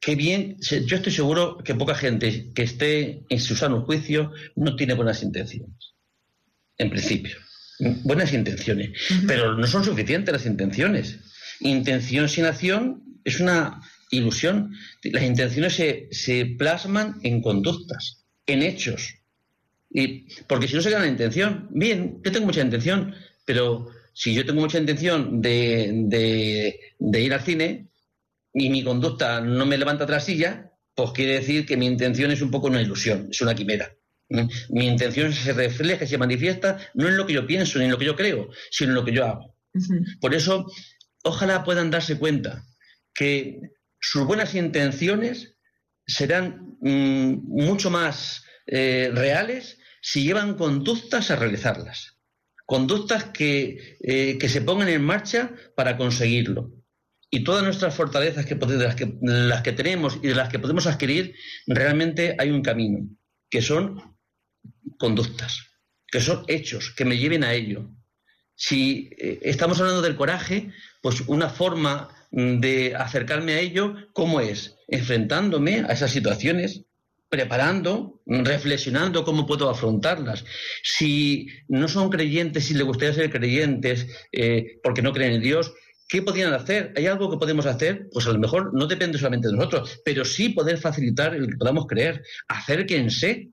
[0.00, 4.74] Qué bien, yo estoy seguro que poca gente que esté en su sano juicio no
[4.74, 5.94] tiene buenas intenciones,
[6.78, 7.36] en principio.
[8.02, 8.90] Buenas intenciones,
[9.28, 11.20] pero no son suficientes las intenciones.
[11.60, 13.80] Intención sin acción es una
[14.10, 14.74] ilusión.
[15.04, 19.17] Las intenciones se, se plasman en conductas, en hechos.
[19.90, 23.14] Y, porque si no se gana la intención, bien, yo tengo mucha intención,
[23.44, 27.88] pero si yo tengo mucha intención de, ir al cine
[28.52, 32.42] y mi conducta no me levanta tras silla, pues quiere decir que mi intención es
[32.42, 33.94] un poco una ilusión, es una quimera.
[34.70, 37.98] Mi intención se refleja, se manifiesta, no en lo que yo pienso ni en lo
[37.98, 39.54] que yo creo, sino en lo que yo hago.
[40.20, 40.66] Por eso,
[41.22, 42.64] ojalá puedan darse cuenta
[43.14, 43.60] que
[44.00, 45.54] sus buenas intenciones
[46.06, 49.77] serán mm, mucho más eh, reales
[50.10, 52.16] si llevan conductas a realizarlas.
[52.64, 56.72] Conductas que, eh, que se pongan en marcha para conseguirlo.
[57.30, 58.78] Y todas nuestras fortalezas que, de
[59.20, 61.34] las que, tenemos y de las que podemos adquirir,
[61.66, 63.06] realmente hay un camino,
[63.50, 64.16] que son
[64.98, 65.66] conductas,
[66.06, 67.90] que son hechos, que me lleven a ello.
[68.54, 74.76] Si eh, estamos hablando del coraje, pues una forma de acercarme a ello, ¿cómo es?
[74.88, 76.87] Enfrentándome a esas situaciones,
[77.28, 80.44] preparando, reflexionando cómo puedo afrontarlas.
[80.82, 85.72] Si no son creyentes, si les gustaría ser creyentes eh, porque no creen en Dios,
[86.08, 86.92] ¿qué podrían hacer?
[86.96, 88.08] ¿Hay algo que podemos hacer?
[88.10, 91.56] Pues a lo mejor no depende solamente de nosotros, pero sí poder facilitar el que
[91.56, 92.22] podamos creer.
[92.48, 93.50] Acérquense.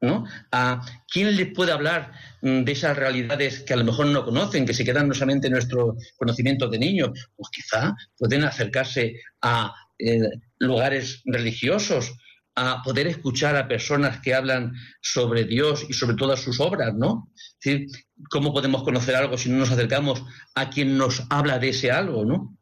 [0.00, 0.24] ¿no?
[0.52, 0.80] ¿A
[1.12, 2.12] quién les puede hablar
[2.42, 5.48] mm, de esas realidades que a lo mejor no conocen, que se quedan no solamente
[5.48, 7.10] en nuestro conocimiento de niños?
[7.34, 10.20] Pues quizá pueden acercarse a eh,
[10.58, 12.14] lugares religiosos,
[12.58, 17.30] a poder escuchar a personas que hablan sobre Dios y sobre todas sus obras, ¿no?
[17.34, 17.86] Es decir,
[18.30, 22.24] ¿cómo podemos conocer algo si no nos acercamos a quien nos habla de ese algo,
[22.24, 22.58] ¿no?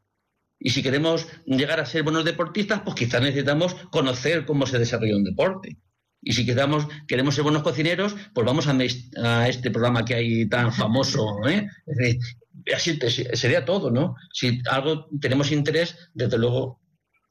[0.59, 5.15] Y si queremos llegar a ser buenos deportistas, pues quizás necesitamos conocer cómo se desarrolla
[5.15, 5.77] un deporte.
[6.21, 11.37] Y si queremos, ser buenos cocineros, pues vamos a, este programa que hay tan famoso.
[11.47, 11.67] ¿eh?
[12.75, 12.99] Así
[13.33, 14.15] sería todo, ¿no?
[14.33, 16.81] Si algo tenemos interés, desde luego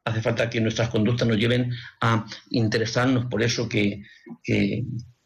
[0.06, 4.02] hace falta que nuestras conductas nos lleven a interesarnos por eso que,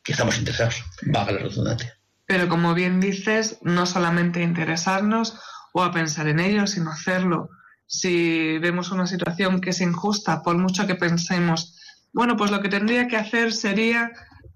[0.04, 0.82] estamos interesados.
[1.02, 1.96] Vaga la redundancia.
[2.26, 5.38] Pero como bien dices, no solamente interesarnos
[5.72, 7.50] o a pensar en ello, sino hacerlo
[7.86, 11.76] si vemos una situación que es injusta, por mucho que pensemos,
[12.12, 14.12] bueno, pues lo que tendría que hacer sería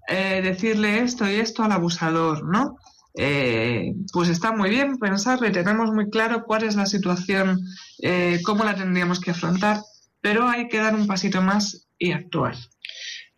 [0.07, 2.77] eh, decirle esto y esto al abusador, ¿no?
[3.13, 7.59] Eh, pues está muy bien pensarlo y tenemos muy claro cuál es la situación,
[8.01, 9.81] eh, cómo la tendríamos que afrontar,
[10.25, 12.55] pero hay que dar un pasito más y actuar.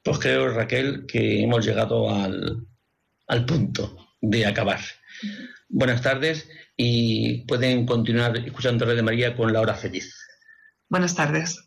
[0.03, 2.65] Pues creo, Raquel, que hemos llegado al,
[3.27, 4.79] al punto de acabar.
[5.67, 10.15] Buenas tardes y pueden continuar escuchando Radio María con la hora feliz.
[10.87, 11.66] Buenas tardes.